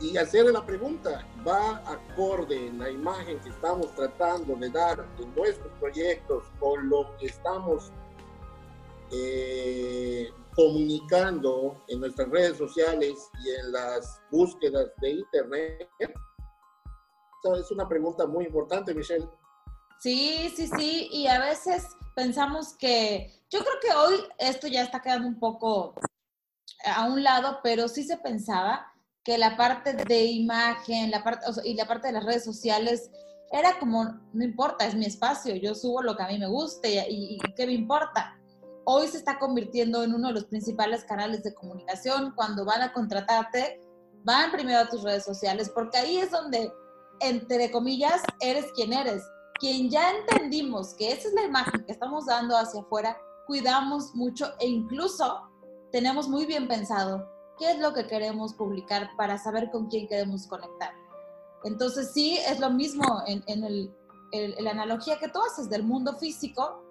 y 0.00 0.16
hacerle 0.16 0.52
la 0.52 0.64
pregunta, 0.64 1.26
¿va 1.46 1.78
acorde 1.78 2.72
la 2.72 2.90
imagen 2.90 3.40
que 3.40 3.48
estamos 3.48 3.92
tratando 3.94 4.54
de 4.54 4.70
dar 4.70 5.04
en 5.18 5.34
nuestros 5.34 5.72
proyectos 5.80 6.44
con 6.60 6.88
lo 6.88 7.16
que 7.18 7.26
estamos 7.26 7.90
eh, 9.10 10.30
comunicando 10.54 11.82
en 11.88 12.00
nuestras 12.00 12.28
redes 12.28 12.56
sociales 12.56 13.30
y 13.44 13.50
en 13.50 13.72
las 13.72 14.22
búsquedas 14.30 14.90
de 15.00 15.10
Internet? 15.10 15.90
Es 17.58 17.70
una 17.70 17.88
pregunta 17.88 18.26
muy 18.26 18.46
importante, 18.46 18.94
Michelle. 18.94 19.28
Sí, 19.98 20.50
sí, 20.54 20.68
sí, 20.78 21.08
y 21.12 21.26
a 21.26 21.38
veces 21.38 21.86
pensamos 22.14 22.74
que, 22.78 23.32
yo 23.50 23.60
creo 23.60 23.74
que 23.82 23.92
hoy 23.92 24.20
esto 24.38 24.66
ya 24.66 24.82
está 24.82 25.00
quedando 25.00 25.28
un 25.28 25.38
poco 25.38 25.94
a 26.84 27.06
un 27.06 27.22
lado, 27.22 27.58
pero 27.62 27.88
sí 27.88 28.04
se 28.04 28.16
pensaba 28.16 28.92
que 29.22 29.36
la 29.36 29.56
parte 29.56 29.92
de 29.92 30.24
imagen, 30.24 31.10
la 31.10 31.22
parte, 31.22 31.46
y 31.64 31.74
la 31.74 31.86
parte 31.86 32.08
de 32.08 32.14
las 32.14 32.24
redes 32.24 32.44
sociales 32.44 33.10
era 33.52 33.78
como, 33.78 34.04
no 34.32 34.44
importa, 34.44 34.86
es 34.86 34.94
mi 34.94 35.04
espacio, 35.04 35.54
yo 35.56 35.74
subo 35.74 36.02
lo 36.02 36.16
que 36.16 36.22
a 36.22 36.28
mí 36.28 36.38
me 36.38 36.46
guste 36.46 37.06
y, 37.10 37.34
y 37.34 37.38
qué 37.54 37.66
me 37.66 37.72
importa. 37.72 38.38
Hoy 38.84 39.06
se 39.08 39.18
está 39.18 39.38
convirtiendo 39.38 40.02
en 40.02 40.14
uno 40.14 40.28
de 40.28 40.34
los 40.34 40.46
principales 40.46 41.04
canales 41.04 41.42
de 41.42 41.52
comunicación. 41.52 42.32
Cuando 42.34 42.64
van 42.64 42.80
a 42.80 42.92
contratarte, 42.92 43.80
van 44.24 44.50
primero 44.50 44.80
a 44.80 44.88
tus 44.88 45.02
redes 45.02 45.24
sociales, 45.24 45.70
porque 45.74 45.98
ahí 45.98 46.16
es 46.16 46.30
donde 46.30 46.72
entre 47.20 47.70
comillas, 47.70 48.22
eres 48.40 48.66
quien 48.72 48.92
eres. 48.92 49.22
Quien 49.58 49.90
ya 49.90 50.12
entendimos 50.12 50.94
que 50.94 51.12
esa 51.12 51.28
es 51.28 51.34
la 51.34 51.44
imagen 51.44 51.84
que 51.84 51.92
estamos 51.92 52.26
dando 52.26 52.56
hacia 52.56 52.80
afuera, 52.80 53.16
cuidamos 53.46 54.14
mucho 54.14 54.46
e 54.58 54.66
incluso 54.66 55.42
tenemos 55.92 56.28
muy 56.28 56.46
bien 56.46 56.66
pensado 56.68 57.28
qué 57.58 57.72
es 57.72 57.78
lo 57.78 57.92
que 57.92 58.06
queremos 58.06 58.54
publicar 58.54 59.10
para 59.16 59.36
saber 59.36 59.70
con 59.70 59.88
quién 59.88 60.08
queremos 60.08 60.46
conectar. 60.46 60.94
Entonces 61.64 62.12
sí, 62.12 62.38
es 62.38 62.58
lo 62.58 62.70
mismo 62.70 63.22
en, 63.26 63.64
el, 63.64 63.94
la 64.60 64.70
analogía 64.70 65.18
que 65.18 65.28
tú 65.28 65.40
haces 65.42 65.68
del 65.68 65.82
mundo 65.82 66.16
físico 66.16 66.82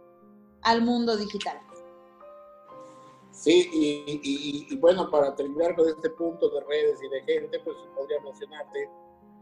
al 0.61 0.83
mundo 0.83 1.17
digital. 1.17 1.59
Sí, 3.31 3.69
y, 3.71 4.67
y, 4.69 4.75
bueno, 4.77 5.09
para 5.09 5.33
terminar 5.33 5.75
con 5.75 5.87
este 5.87 6.09
punto 6.09 6.49
de 6.49 6.59
redes 6.65 6.99
y 7.01 7.07
de 7.07 7.21
gente, 7.23 7.59
pues 7.61 7.77
podría 7.95 8.19
mencionarte 8.21 8.89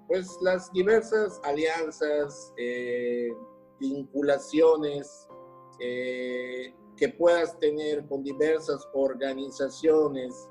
pues 0.08 0.38
las 0.41 0.72
diversas 0.72 1.39
alianzas, 1.43 2.54
eh, 2.58 3.30
vinculaciones 3.80 5.28
eh, 5.80 6.74
que 6.96 7.10
puedas 7.10 7.60
tener 7.60 8.08
con 8.08 8.24
diversas 8.24 8.88
organizaciones 8.93 10.50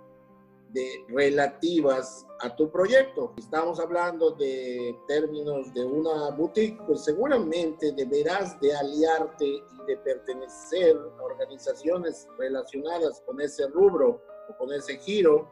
de, 0.71 1.05
relativas 1.09 2.27
a 2.41 2.55
tu 2.55 2.71
proyecto. 2.71 3.33
Estamos 3.39 3.81
hablando 3.81 4.33
de 4.33 4.95
términos 5.09 5.73
de 5.73 5.85
una 5.85 6.31
boutique, 6.31 6.79
pues 6.87 7.05
seguramente 7.05 7.93
deberás 7.93 8.61
de 8.61 8.77
aliarte 8.77 9.47
y 9.47 9.87
de 9.87 9.97
pertenecer 9.97 10.97
a 11.19 11.23
organizaciones 11.23 12.29
relacionadas 12.39 13.23
con 13.23 13.41
ese 13.41 13.67
rubro 13.69 14.21
o 14.51 14.57
con 14.59 14.73
ese 14.73 14.99
giro. 14.99 15.49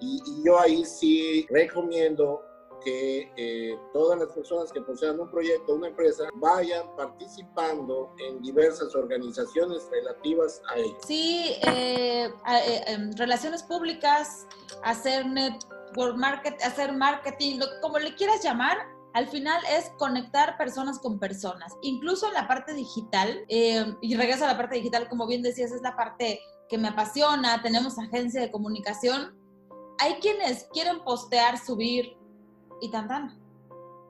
Y, 0.00 0.22
y 0.26 0.44
yo 0.44 0.60
ahí 0.60 0.84
sí 0.84 1.46
recomiendo 1.48 2.42
que 2.84 3.30
eh, 3.36 3.78
todas 3.92 4.18
las 4.18 4.28
personas 4.28 4.72
que 4.72 4.80
posean 4.80 5.18
un 5.20 5.30
proyecto, 5.30 5.74
una 5.74 5.88
empresa, 5.88 6.24
vayan 6.34 6.84
participando 6.96 8.14
en 8.18 8.40
diversas 8.42 8.94
organizaciones 8.94 9.88
relativas 9.90 10.60
a 10.70 10.78
ello. 10.78 10.96
Sí, 11.06 11.56
eh, 11.66 12.30
eh, 12.48 13.10
relaciones 13.16 13.62
públicas, 13.62 14.46
hacer 14.84 15.26
network 15.26 16.16
market, 16.16 16.60
hacer 16.62 16.92
marketing, 16.92 17.60
como 17.82 17.98
le 17.98 18.14
quieras 18.14 18.42
llamar, 18.42 18.78
al 19.14 19.26
final 19.26 19.60
es 19.76 19.90
conectar 19.98 20.56
personas 20.58 20.98
con 20.98 21.18
personas, 21.18 21.72
incluso 21.82 22.28
en 22.28 22.34
la 22.34 22.46
parte 22.46 22.74
digital, 22.74 23.44
y 23.48 24.14
regreso 24.14 24.44
a 24.44 24.48
la 24.48 24.56
parte 24.56 24.76
digital, 24.76 25.08
como 25.08 25.26
bien 25.26 25.42
decías, 25.42 25.72
es 25.72 25.80
la 25.80 25.96
parte 25.96 26.40
que 26.68 26.78
me 26.78 26.88
apasiona, 26.88 27.60
tenemos 27.62 27.98
agencia 27.98 28.40
de 28.40 28.50
comunicación, 28.50 29.34
hay 29.98 30.14
quienes 30.20 30.68
quieren 30.72 31.02
postear, 31.04 31.58
subir 31.58 32.17
y 32.80 32.90
tan 32.90 33.08
tan. 33.08 33.48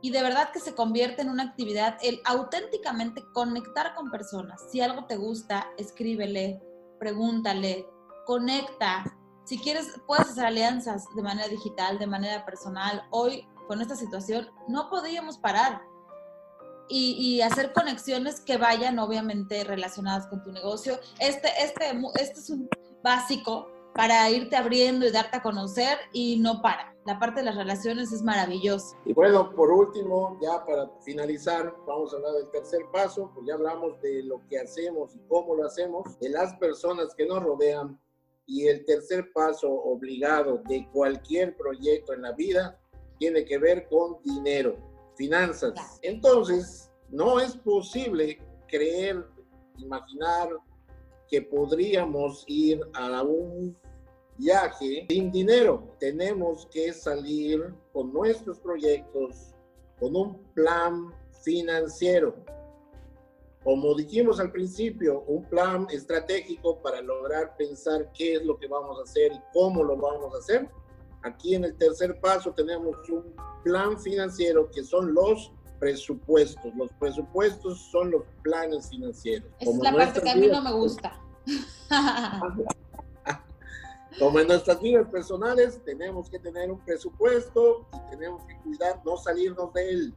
Y 0.01 0.11
de 0.11 0.23
verdad 0.23 0.51
que 0.53 0.61
se 0.61 0.75
convierte 0.75 1.23
en 1.23 1.31
una 1.31 1.43
actividad 1.43 1.99
el 2.03 2.21
auténticamente 2.25 3.25
conectar 3.33 3.95
con 3.95 4.11
personas. 4.11 4.63
Si 4.71 4.81
algo 4.81 5.07
te 5.07 5.17
gusta, 5.17 5.69
escríbele, 5.77 6.63
pregúntale, 7.01 7.87
conecta. 8.25 9.05
Si 9.45 9.59
quieres, 9.59 9.87
puedes 10.07 10.29
hacer 10.29 10.47
alianzas 10.47 11.05
de 11.17 11.23
manera 11.23 11.49
digital, 11.49 11.99
de 11.99 12.07
manera 12.07 12.45
personal. 12.45 13.03
Hoy, 13.11 13.45
con 13.67 13.81
esta 13.81 13.97
situación, 13.97 14.49
no 14.69 14.89
podríamos 14.89 15.39
parar. 15.39 15.83
Y, 16.91 17.17
y, 17.19 17.43
hacer 17.43 17.75
conexiones 17.75 18.41
que 18.41 18.57
vayan 18.57 18.99
obviamente 18.99 19.63
relacionadas 19.63 20.27
con 20.29 20.43
tu 20.43 20.53
negocio. 20.53 20.99
Este, 21.19 21.49
este, 21.63 21.91
este 22.15 22.41
es 22.41 22.49
un 22.49 22.67
básico 23.03 23.69
para 23.99 24.31
irte 24.31 24.55
abriendo 24.55 25.09
y 25.09 25.11
darte 25.11 25.39
a 25.39 25.43
conocer 25.43 25.99
y 26.13 26.39
no 26.39 26.63
para 26.63 26.95
la 27.05 27.19
parte 27.19 27.41
de 27.41 27.47
las 27.47 27.57
relaciones 27.57 28.13
es 28.13 28.23
maravillosa. 28.23 28.97
Y 29.05 29.13
bueno, 29.13 29.53
por 29.57 29.73
último, 29.73 30.39
ya 30.41 30.65
para 30.65 30.89
finalizar, 31.05 31.75
vamos 31.85 32.13
a 32.13 32.17
hablar 32.19 32.35
del 32.35 32.49
tercer 32.53 32.83
paso, 32.93 33.33
pues 33.35 33.45
ya 33.49 33.55
hablamos 33.55 34.01
de 34.01 34.23
lo 34.23 34.41
que 34.47 34.61
hacemos 34.61 35.17
y 35.17 35.19
cómo 35.27 35.57
lo 35.57 35.67
hacemos, 35.67 36.17
de 36.21 36.29
las 36.29 36.55
personas 36.59 37.13
que 37.17 37.27
nos 37.27 37.43
rodean 37.43 38.01
y 38.47 38.69
el 38.69 38.85
tercer 38.85 39.33
paso 39.33 39.69
obligado 39.69 40.63
de 40.69 40.89
cualquier 40.93 41.57
proyecto 41.57 42.13
en 42.13 42.23
la 42.23 42.31
vida 42.31 42.79
tiene 43.19 43.45
que 43.45 43.59
ver 43.59 43.89
con 43.89 44.23
dinero, 44.23 44.77
finanzas. 45.17 45.99
Entonces, 46.03 46.89
no 47.09 47.41
es 47.41 47.57
posible 47.57 48.39
creer, 48.69 49.27
imaginar 49.77 50.51
que 51.29 51.43
podríamos 51.43 52.45
ir 52.47 52.81
a 52.95 53.23
un 53.23 53.77
viaje 54.39 55.07
sin 55.11 55.31
dinero. 55.31 55.95
Tenemos 55.99 56.67
que 56.67 56.93
salir 56.93 57.75
con 57.93 58.13
nuestros 58.13 58.59
proyectos, 58.61 59.55
con 59.99 60.17
un 60.17 60.43
plan 60.55 61.13
financiero. 61.43 62.35
Como 63.65 63.95
dijimos 63.95 64.41
al 64.41 64.53
principio, 64.53 65.23
un 65.27 65.45
plan 65.45 65.87
estratégico 65.91 66.81
para 66.81 67.03
lograr 67.03 67.57
pensar 67.57 68.11
qué 68.13 68.37
es 68.37 68.45
lo 68.45 68.57
que 68.57 68.69
vamos 68.69 68.99
a 68.99 69.03
hacer 69.03 69.33
y 69.33 69.41
cómo 69.53 69.83
lo 69.83 69.97
vamos 69.97 70.35
a 70.35 70.39
hacer. 70.39 70.69
Aquí 71.23 71.57
en 71.57 71.65
el 71.65 71.77
tercer 71.77 72.19
paso 72.21 72.53
tenemos 72.53 72.97
un 73.11 73.35
plan 73.65 73.99
financiero 74.01 74.71
que 74.71 74.85
son 74.85 75.13
los 75.13 75.53
presupuestos. 75.81 76.73
Los 76.77 76.93
presupuestos 76.93 77.91
son 77.91 78.13
los 78.13 78.23
planes 78.43 78.89
financieros. 78.89 79.51
es 79.59 79.77
la 79.79 79.93
parte 79.93 80.23
que 80.23 80.31
a 80.31 80.37
mí 80.37 80.47
no 80.47 80.63
me 80.63 80.73
gusta. 80.73 81.21
Como 84.19 84.41
en 84.41 84.49
nuestras 84.49 84.81
vidas 84.81 85.09
personales, 85.09 85.81
tenemos 85.85 86.29
que 86.29 86.41
tener 86.41 86.71
un 86.73 86.81
presupuesto 86.81 87.87
y 87.93 88.11
tenemos 88.11 88.45
que 88.47 88.59
cuidar 88.59 89.01
no 89.05 89.17
salirnos 89.17 89.73
de 89.73 89.91
él. 89.91 90.15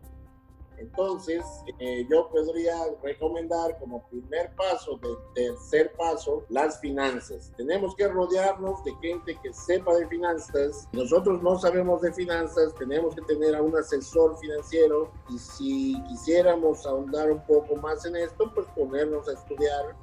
Entonces, 0.82 1.46
eh, 1.78 2.08
yo 2.10 2.28
podría 2.30 2.76
recomendar 3.04 3.78
como 3.78 4.04
primer 4.08 4.56
paso, 4.56 5.00
tercer 5.36 5.94
paso, 5.96 6.44
las 6.50 6.80
finanzas. 6.80 7.52
Tenemos 7.56 7.96
que 7.96 8.08
rodearnos 8.08 8.84
de 8.84 8.92
gente 9.00 9.38
que 9.44 9.54
sepa 9.54 9.94
de 9.96 10.08
finanzas. 10.08 10.90
Nosotros 10.94 11.44
no 11.44 11.60
sabemos 11.60 12.02
de 12.02 12.12
finanzas, 12.12 12.74
tenemos 12.74 13.14
que 13.14 13.22
tener 13.22 13.56
a 13.56 13.62
un 13.62 13.78
asesor 13.78 14.36
financiero 14.40 15.12
y 15.30 15.38
si 15.38 16.02
quisiéramos 16.08 16.88
ahondar 16.88 17.32
un 17.32 17.46
poco 17.46 17.76
más 17.76 18.04
en 18.08 18.16
esto, 18.16 18.52
pues 18.56 18.66
ponernos 18.76 19.30
a 19.30 19.34
estudiar 19.34 19.96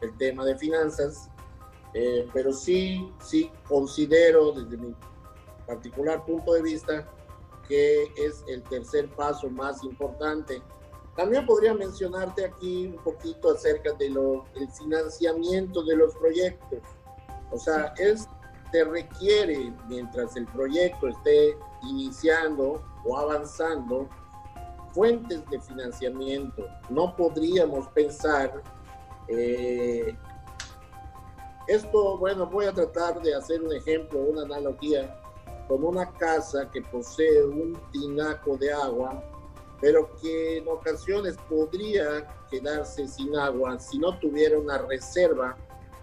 el 0.00 0.16
tema 0.18 0.44
de 0.44 0.58
finanzas. 0.58 1.30
Eh, 1.94 2.28
pero 2.32 2.52
sí, 2.52 3.12
sí 3.22 3.50
considero 3.68 4.52
desde 4.52 4.76
mi 4.76 4.94
particular 5.66 6.24
punto 6.24 6.52
de 6.52 6.62
vista 6.62 7.08
que 7.68 8.04
es 8.16 8.44
el 8.48 8.62
tercer 8.64 9.08
paso 9.10 9.48
más 9.48 9.82
importante. 9.84 10.62
También 11.16 11.46
podría 11.46 11.72
mencionarte 11.74 12.44
aquí 12.44 12.88
un 12.88 13.02
poquito 13.02 13.52
acerca 13.52 13.92
del 13.92 14.18
financiamiento 14.76 15.82
de 15.84 15.96
los 15.96 16.14
proyectos. 16.16 16.80
O 17.52 17.58
sea, 17.58 17.94
es, 17.98 18.28
te 18.72 18.84
requiere, 18.84 19.72
mientras 19.88 20.36
el 20.36 20.46
proyecto 20.46 21.08
esté 21.08 21.56
iniciando 21.82 22.82
o 23.04 23.16
avanzando, 23.16 24.08
fuentes 24.92 25.48
de 25.50 25.60
financiamiento. 25.60 26.66
No 26.88 27.14
podríamos 27.16 27.88
pensar, 27.88 28.62
eh, 29.28 30.16
esto, 31.66 32.18
bueno, 32.18 32.46
voy 32.46 32.66
a 32.66 32.72
tratar 32.72 33.22
de 33.22 33.34
hacer 33.34 33.62
un 33.62 33.72
ejemplo, 33.72 34.20
una 34.20 34.42
analogía 34.42 35.20
con 35.68 35.82
una 35.82 36.12
casa 36.12 36.70
que 36.70 36.82
posee 36.82 37.42
un 37.44 37.78
tinaco 37.90 38.56
de 38.56 38.72
agua, 38.72 39.22
pero 39.80 40.14
que 40.20 40.58
en 40.58 40.68
ocasiones 40.68 41.36
podría 41.48 42.26
quedarse 42.50 43.08
sin 43.08 43.34
agua 43.36 43.78
si 43.78 43.98
no 43.98 44.18
tuviera 44.18 44.58
una 44.58 44.78
reserva, 44.78 45.56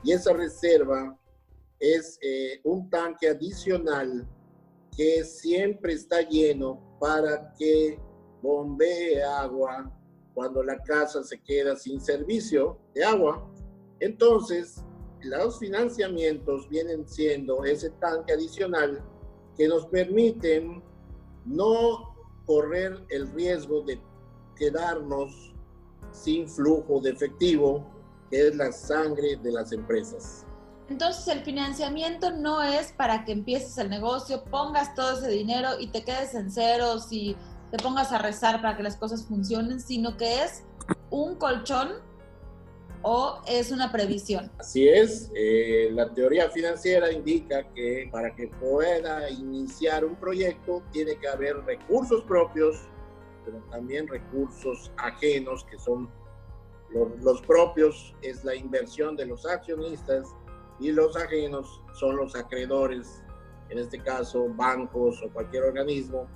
y 0.04 0.12
esa 0.12 0.34
reserva 0.34 1.16
es 1.80 2.18
eh, 2.22 2.60
un 2.64 2.90
tanque 2.90 3.30
adicional 3.30 4.28
que 4.96 5.24
siempre 5.24 5.94
está 5.94 6.22
lleno 6.22 6.98
para 7.00 7.54
que 7.54 8.00
bombee 8.42 9.22
agua 9.24 9.92
cuando 10.34 10.64
la 10.64 10.78
casa 10.84 11.24
se 11.24 11.42
queda 11.42 11.76
sin 11.76 12.00
servicio 12.00 12.78
de 12.94 13.04
agua. 13.04 13.48
Entonces, 14.00 14.84
los 15.24 15.60
financiamientos 15.60 16.68
vienen 16.70 17.08
siendo 17.08 17.64
ese 17.64 17.90
tanque 17.92 18.34
adicional 18.34 19.02
que 19.58 19.68
nos 19.68 19.86
permiten 19.88 20.84
no 21.46 22.16
correr 22.46 23.06
el 23.10 23.32
riesgo 23.34 23.82
de 23.82 24.02
quedarnos 24.56 25.54
sin 26.12 26.48
flujo 26.48 27.00
de 27.00 27.12
efectivo, 27.12 27.86
que 28.30 28.48
es 28.48 28.56
la 28.56 28.72
sangre 28.72 29.38
de 29.38 29.52
las 29.52 29.72
empresas. 29.72 30.46
Entonces 30.90 31.28
el 31.30 31.44
financiamiento 31.44 32.32
no 32.32 32.62
es 32.62 32.92
para 32.92 33.24
que 33.24 33.32
empieces 33.32 33.78
el 33.78 33.90
negocio, 33.90 34.44
pongas 34.44 34.94
todo 34.94 35.18
ese 35.18 35.30
dinero 35.30 35.80
y 35.80 35.88
te 35.88 36.04
quedes 36.04 36.36
en 36.36 36.52
ceros 36.52 37.08
y 37.12 37.38
te 37.72 37.78
pongas 37.78 38.12
a 38.12 38.18
rezar 38.18 38.62
para 38.62 38.76
que 38.76 38.84
las 38.84 38.98
cosas 38.98 39.26
funcionen, 39.26 39.80
sino 39.80 40.18
que 40.18 40.44
es 40.44 40.64
un 41.10 41.36
colchón 41.36 41.90
o 43.04 43.42
es 43.48 43.72
una 43.72 43.92
previsión? 43.92 44.52
Así 44.58 44.88
es, 44.88 45.32
eh, 45.36 45.90
la 45.92 46.14
teoría 46.14 46.50
financiera 46.50 47.12
indica 47.12 47.64
que 47.74 48.10
para 48.12 48.36
que 48.36 48.48
pueda 48.48 49.30
iniciar 49.30 50.06
un 50.06 50.16
proyecto 50.16 50.84
tiene 50.92 51.16
que 51.18 51.28
haber 51.28 51.58
recursos 51.66 52.24
propios, 52.24 52.78
pero 53.46 53.58
también 53.72 54.08
recursos 54.08 54.92
ajenos 54.98 55.66
que 55.66 55.80
son 55.80 56.10
los, 56.90 57.10
los 57.24 57.42
propios, 57.42 58.14
es 58.22 58.44
la 58.44 58.56
inversión 58.56 59.16
de 59.16 59.26
los 59.26 59.46
accionistas 59.46 60.28
y 60.80 60.92
los 60.92 61.16
ajenos 61.16 61.82
son 61.94 62.18
los 62.18 62.36
acreedores, 62.36 63.24
en 63.70 63.78
este 63.80 64.00
caso 64.00 64.48
bancos 64.56 65.22
o 65.24 65.30
cualquier 65.30 65.64
organismo, 65.64 66.28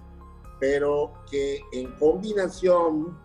pero 0.60 1.14
que 1.30 1.60
en 1.74 1.92
combinación 1.98 3.18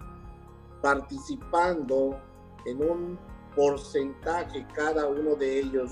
participando 0.83 2.19
en 2.67 2.83
un 2.83 3.30
porcentaje 3.55 4.67
cada 4.75 5.07
uno 5.07 5.35
de 5.35 5.61
ellos 5.61 5.91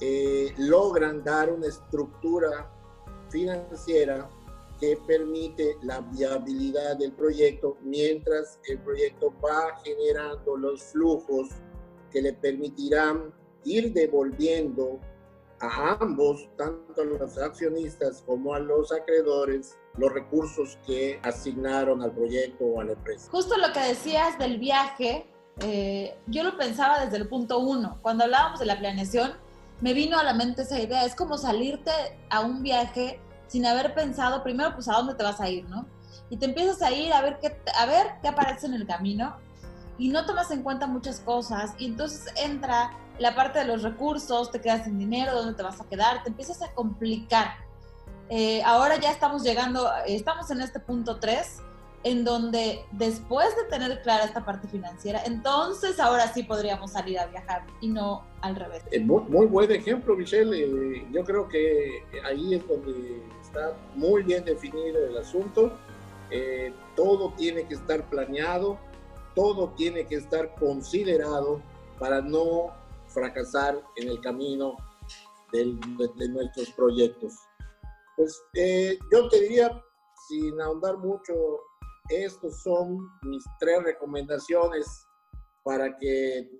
eh, 0.00 0.52
logran 0.58 1.22
dar 1.22 1.52
una 1.52 1.66
estructura 1.66 2.70
financiera 3.30 4.28
que 4.80 4.98
permite 5.06 5.76
la 5.82 6.00
viabilidad 6.00 6.96
del 6.96 7.12
proyecto 7.12 7.76
mientras 7.82 8.58
el 8.68 8.80
proyecto 8.80 9.32
va 9.40 9.76
generando 9.84 10.56
los 10.56 10.82
flujos 10.82 11.50
que 12.10 12.20
le 12.20 12.32
permitirán 12.32 13.32
ir 13.64 13.92
devolviendo 13.92 14.98
a 15.60 15.96
ambos, 16.00 16.48
tanto 16.56 17.00
a 17.00 17.04
los 17.04 17.38
accionistas 17.38 18.22
como 18.26 18.54
a 18.54 18.58
los 18.58 18.90
acreedores, 18.90 19.78
los 19.96 20.12
recursos 20.12 20.76
que 20.84 21.20
asignaron 21.22 22.02
al 22.02 22.12
proyecto 22.12 22.64
o 22.64 22.80
a 22.80 22.84
la 22.84 22.92
empresa. 22.92 23.30
Justo 23.30 23.56
lo 23.56 23.72
que 23.72 23.80
decías 23.80 24.36
del 24.38 24.58
viaje, 24.58 25.31
eh, 25.60 26.18
yo 26.26 26.42
lo 26.42 26.56
pensaba 26.56 27.04
desde 27.04 27.16
el 27.16 27.28
punto 27.28 27.58
uno. 27.58 27.98
Cuando 28.02 28.24
hablábamos 28.24 28.60
de 28.60 28.66
la 28.66 28.78
planeación, 28.78 29.32
me 29.80 29.94
vino 29.94 30.18
a 30.18 30.22
la 30.22 30.34
mente 30.34 30.62
esa 30.62 30.80
idea. 30.80 31.04
Es 31.04 31.14
como 31.14 31.38
salirte 31.38 31.90
a 32.30 32.40
un 32.40 32.62
viaje 32.62 33.20
sin 33.48 33.66
haber 33.66 33.94
pensado 33.94 34.42
primero, 34.42 34.74
pues, 34.74 34.88
a 34.88 34.94
dónde 34.94 35.14
te 35.14 35.22
vas 35.22 35.40
a 35.40 35.48
ir, 35.48 35.68
¿no? 35.68 35.86
Y 36.30 36.36
te 36.38 36.46
empiezas 36.46 36.80
a 36.82 36.90
ir 36.90 37.12
a 37.12 37.20
ver 37.20 37.38
qué, 37.40 37.60
a 37.78 37.86
ver 37.86 38.06
qué 38.22 38.28
aparece 38.28 38.66
en 38.66 38.74
el 38.74 38.86
camino 38.86 39.36
y 39.98 40.08
no 40.08 40.24
tomas 40.24 40.50
en 40.50 40.62
cuenta 40.62 40.86
muchas 40.86 41.20
cosas 41.20 41.74
y 41.78 41.86
entonces 41.86 42.32
entra 42.36 42.96
la 43.18 43.34
parte 43.34 43.58
de 43.58 43.66
los 43.66 43.82
recursos, 43.82 44.50
te 44.50 44.60
quedas 44.60 44.84
sin 44.84 44.98
dinero, 44.98 45.34
dónde 45.34 45.54
te 45.54 45.62
vas 45.62 45.80
a 45.80 45.84
quedar, 45.84 46.22
te 46.22 46.30
empiezas 46.30 46.62
a 46.62 46.72
complicar. 46.72 47.56
Eh, 48.30 48.62
ahora 48.64 48.98
ya 48.98 49.10
estamos 49.10 49.42
llegando, 49.42 49.90
estamos 50.06 50.50
en 50.50 50.62
este 50.62 50.80
punto 50.80 51.20
3 51.20 51.60
en 52.04 52.24
donde 52.24 52.84
después 52.92 53.54
de 53.56 53.64
tener 53.64 54.02
clara 54.02 54.24
esta 54.24 54.44
parte 54.44 54.66
financiera, 54.66 55.22
entonces 55.24 56.00
ahora 56.00 56.32
sí 56.32 56.42
podríamos 56.42 56.92
salir 56.92 57.18
a 57.18 57.26
viajar 57.26 57.64
y 57.80 57.88
no 57.88 58.24
al 58.40 58.56
revés. 58.56 58.82
Eh, 58.90 59.00
muy, 59.00 59.46
buen 59.46 59.70
ejemplo, 59.70 60.16
Michelle. 60.16 60.56
Eh, 60.56 61.06
yo 61.12 61.24
creo 61.24 61.48
que 61.48 62.04
ahí 62.24 62.54
es 62.54 62.66
donde 62.66 63.22
está 63.40 63.76
muy 63.94 64.22
bien 64.22 64.44
definido 64.44 65.06
el 65.06 65.16
asunto. 65.16 65.72
Eh, 66.30 66.72
todo 66.96 67.32
tiene 67.36 67.66
que 67.68 67.74
estar 67.74 68.08
planeado, 68.08 68.78
todo 69.34 69.68
tiene 69.76 70.06
que 70.06 70.16
estar 70.16 70.54
considerado 70.56 71.60
para 71.98 72.20
no 72.20 72.74
fracasar 73.06 73.80
en 73.96 74.08
el 74.08 74.20
camino 74.20 74.76
de, 75.52 75.76
de, 76.16 76.28
nuestros 76.30 76.70
proyectos. 76.72 77.34
Pues 78.16 78.42
yo 79.12 79.28
te 79.28 79.40
diría, 79.40 79.82
sin 80.28 80.60
ahondar 80.60 80.96
mucho 80.98 81.34
estos 82.08 82.62
son 82.62 82.98
mis 83.22 83.44
tres 83.58 83.82
recomendaciones 83.82 84.86
para 85.64 85.96
que 85.96 86.50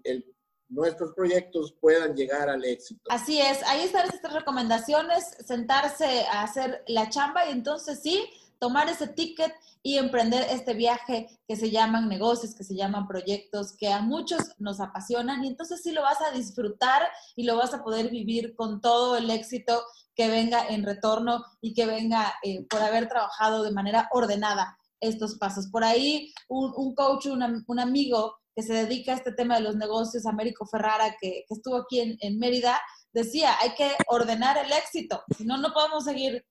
nuestros 0.69 1.13
proyectos 1.13 1.75
puedan 1.81 2.15
llegar 2.15 2.49
al 2.49 2.65
éxito. 2.65 3.03
Así 3.11 3.41
es, 3.41 3.63
ahí 3.65 3.83
están 3.83 4.09
estas 4.09 4.33
recomendaciones, 4.33 5.37
sentarse 5.45 6.25
a 6.33 6.43
hacer 6.43 6.83
la 6.87 7.09
chamba 7.11 7.47
y 7.47 7.53
entonces 7.53 8.01
sí, 8.03 8.25
tomar 8.59 8.89
ese 8.89 9.09
ticket 9.09 9.53
y 9.83 9.99
emprender 9.99 10.47
este 10.51 10.75
viaje 10.75 11.29
que 11.49 11.57
se 11.57 11.71
llaman 11.71 12.09
negocios, 12.09 12.55
que 12.55 12.63
se 12.63 12.77
llaman 12.77 13.09
proyectos, 13.09 13.77
que 13.77 13.93
a 13.93 14.01
muchos 14.01 14.41
nos 14.59 14.81
apasionan 14.81 15.45
y 15.45 15.49
entonces 15.49 15.83
sí 15.83 15.91
lo 15.91 16.03
vas 16.03 16.23
a 16.23 16.31
disfrutar 16.31 17.03
y 17.35 17.43
lo 17.43 17.57
vas 17.57 17.75
a 17.75 17.83
poder 17.83 18.09
vivir 18.09 18.55
con 18.55 18.81
todo 18.81 19.17
el 19.17 19.29
éxito 19.31 19.83
que 20.15 20.29
venga 20.29 20.69
en 20.69 20.85
retorno 20.85 21.45
y 21.61 21.75
que 21.75 21.87
venga 21.87 22.35
eh, 22.45 22.65
por 22.71 22.81
haber 22.81 23.09
trabajado 23.09 23.65
de 23.65 23.73
manera 23.73 24.09
ordenada 24.13 24.79
estos 25.03 25.37
pasos. 25.37 25.69
Por 25.71 25.85
ahí 25.85 26.33
un, 26.49 26.95
coach, 26.95 27.27
un, 27.27 27.79
amigo 27.79 28.37
que 28.57 28.63
se 28.63 28.73
dedica 28.73 29.13
a 29.13 29.17
este 29.17 29.33
tema 29.33 29.57
de 29.57 29.63
los 29.63 29.77
negocios, 29.77 30.25
Américo 30.25 30.65
Ferrara, 30.67 31.17
que, 31.21 31.45
estuvo 31.51 31.77
aquí 31.77 32.01
en, 32.01 32.17
en, 32.21 32.39
Mérida, 32.39 32.81
decía, 33.13 33.55
hay 33.61 33.75
que 33.75 33.91
ordenar 34.09 34.57
el 34.59 34.73
éxito, 34.73 35.23
si 35.37 35.45
no, 35.45 35.59
no 35.59 35.73
podemos 35.75 36.05
seguir 36.05 36.45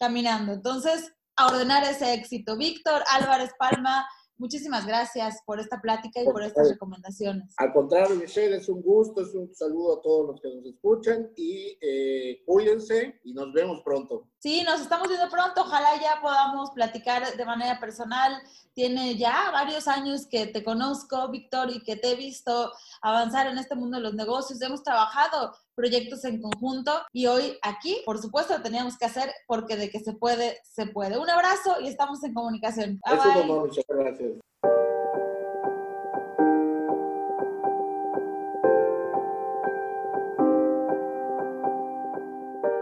caminando. 0.00 0.52
Entonces, 0.52 1.12
a 1.36 1.46
ordenar 1.46 1.84
ese 1.84 2.14
éxito. 2.14 2.56
Víctor 2.56 3.02
Álvarez 3.12 3.50
Palma, 3.58 4.06
Muchísimas 4.40 4.86
gracias 4.86 5.42
por 5.44 5.60
esta 5.60 5.82
plática 5.82 6.22
y 6.22 6.24
por 6.24 6.42
estas 6.42 6.70
recomendaciones. 6.70 7.52
Al 7.58 7.74
contrario, 7.74 8.16
Michelle, 8.16 8.56
es 8.56 8.70
un 8.70 8.80
gusto, 8.80 9.20
es 9.20 9.34
un 9.34 9.54
saludo 9.54 9.98
a 9.98 10.00
todos 10.00 10.28
los 10.28 10.40
que 10.40 10.48
nos 10.48 10.64
escuchan 10.64 11.30
y 11.36 11.76
eh, 11.78 12.42
cuídense 12.46 13.20
y 13.22 13.34
nos 13.34 13.52
vemos 13.52 13.82
pronto. 13.84 14.29
Sí, 14.40 14.62
nos 14.62 14.80
estamos 14.80 15.06
viendo 15.06 15.28
pronto. 15.28 15.60
Ojalá 15.60 16.00
ya 16.00 16.18
podamos 16.22 16.70
platicar 16.70 17.36
de 17.36 17.44
manera 17.44 17.78
personal. 17.78 18.40
Tiene 18.72 19.18
ya 19.18 19.50
varios 19.52 19.86
años 19.86 20.26
que 20.26 20.46
te 20.46 20.64
conozco, 20.64 21.28
Víctor, 21.28 21.70
y 21.70 21.82
que 21.82 21.96
te 21.96 22.12
he 22.12 22.16
visto 22.16 22.72
avanzar 23.02 23.48
en 23.48 23.58
este 23.58 23.74
mundo 23.74 23.98
de 23.98 24.02
los 24.02 24.14
negocios. 24.14 24.62
Hemos 24.62 24.82
trabajado 24.82 25.54
proyectos 25.74 26.24
en 26.24 26.40
conjunto 26.40 27.02
y 27.12 27.26
hoy 27.26 27.58
aquí, 27.60 27.98
por 28.06 28.18
supuesto, 28.18 28.56
lo 28.56 28.62
teníamos 28.62 28.96
que 28.96 29.04
hacer 29.04 29.30
porque 29.46 29.76
de 29.76 29.90
que 29.90 30.00
se 30.00 30.14
puede, 30.14 30.58
se 30.64 30.86
puede. 30.86 31.18
Un 31.18 31.28
abrazo 31.28 31.76
y 31.82 31.88
estamos 31.88 32.24
en 32.24 32.32
comunicación. 32.32 32.98
Bye, 33.06 33.42
bye. 33.42 33.44
muchas 33.44 33.84
gracias. 33.86 34.32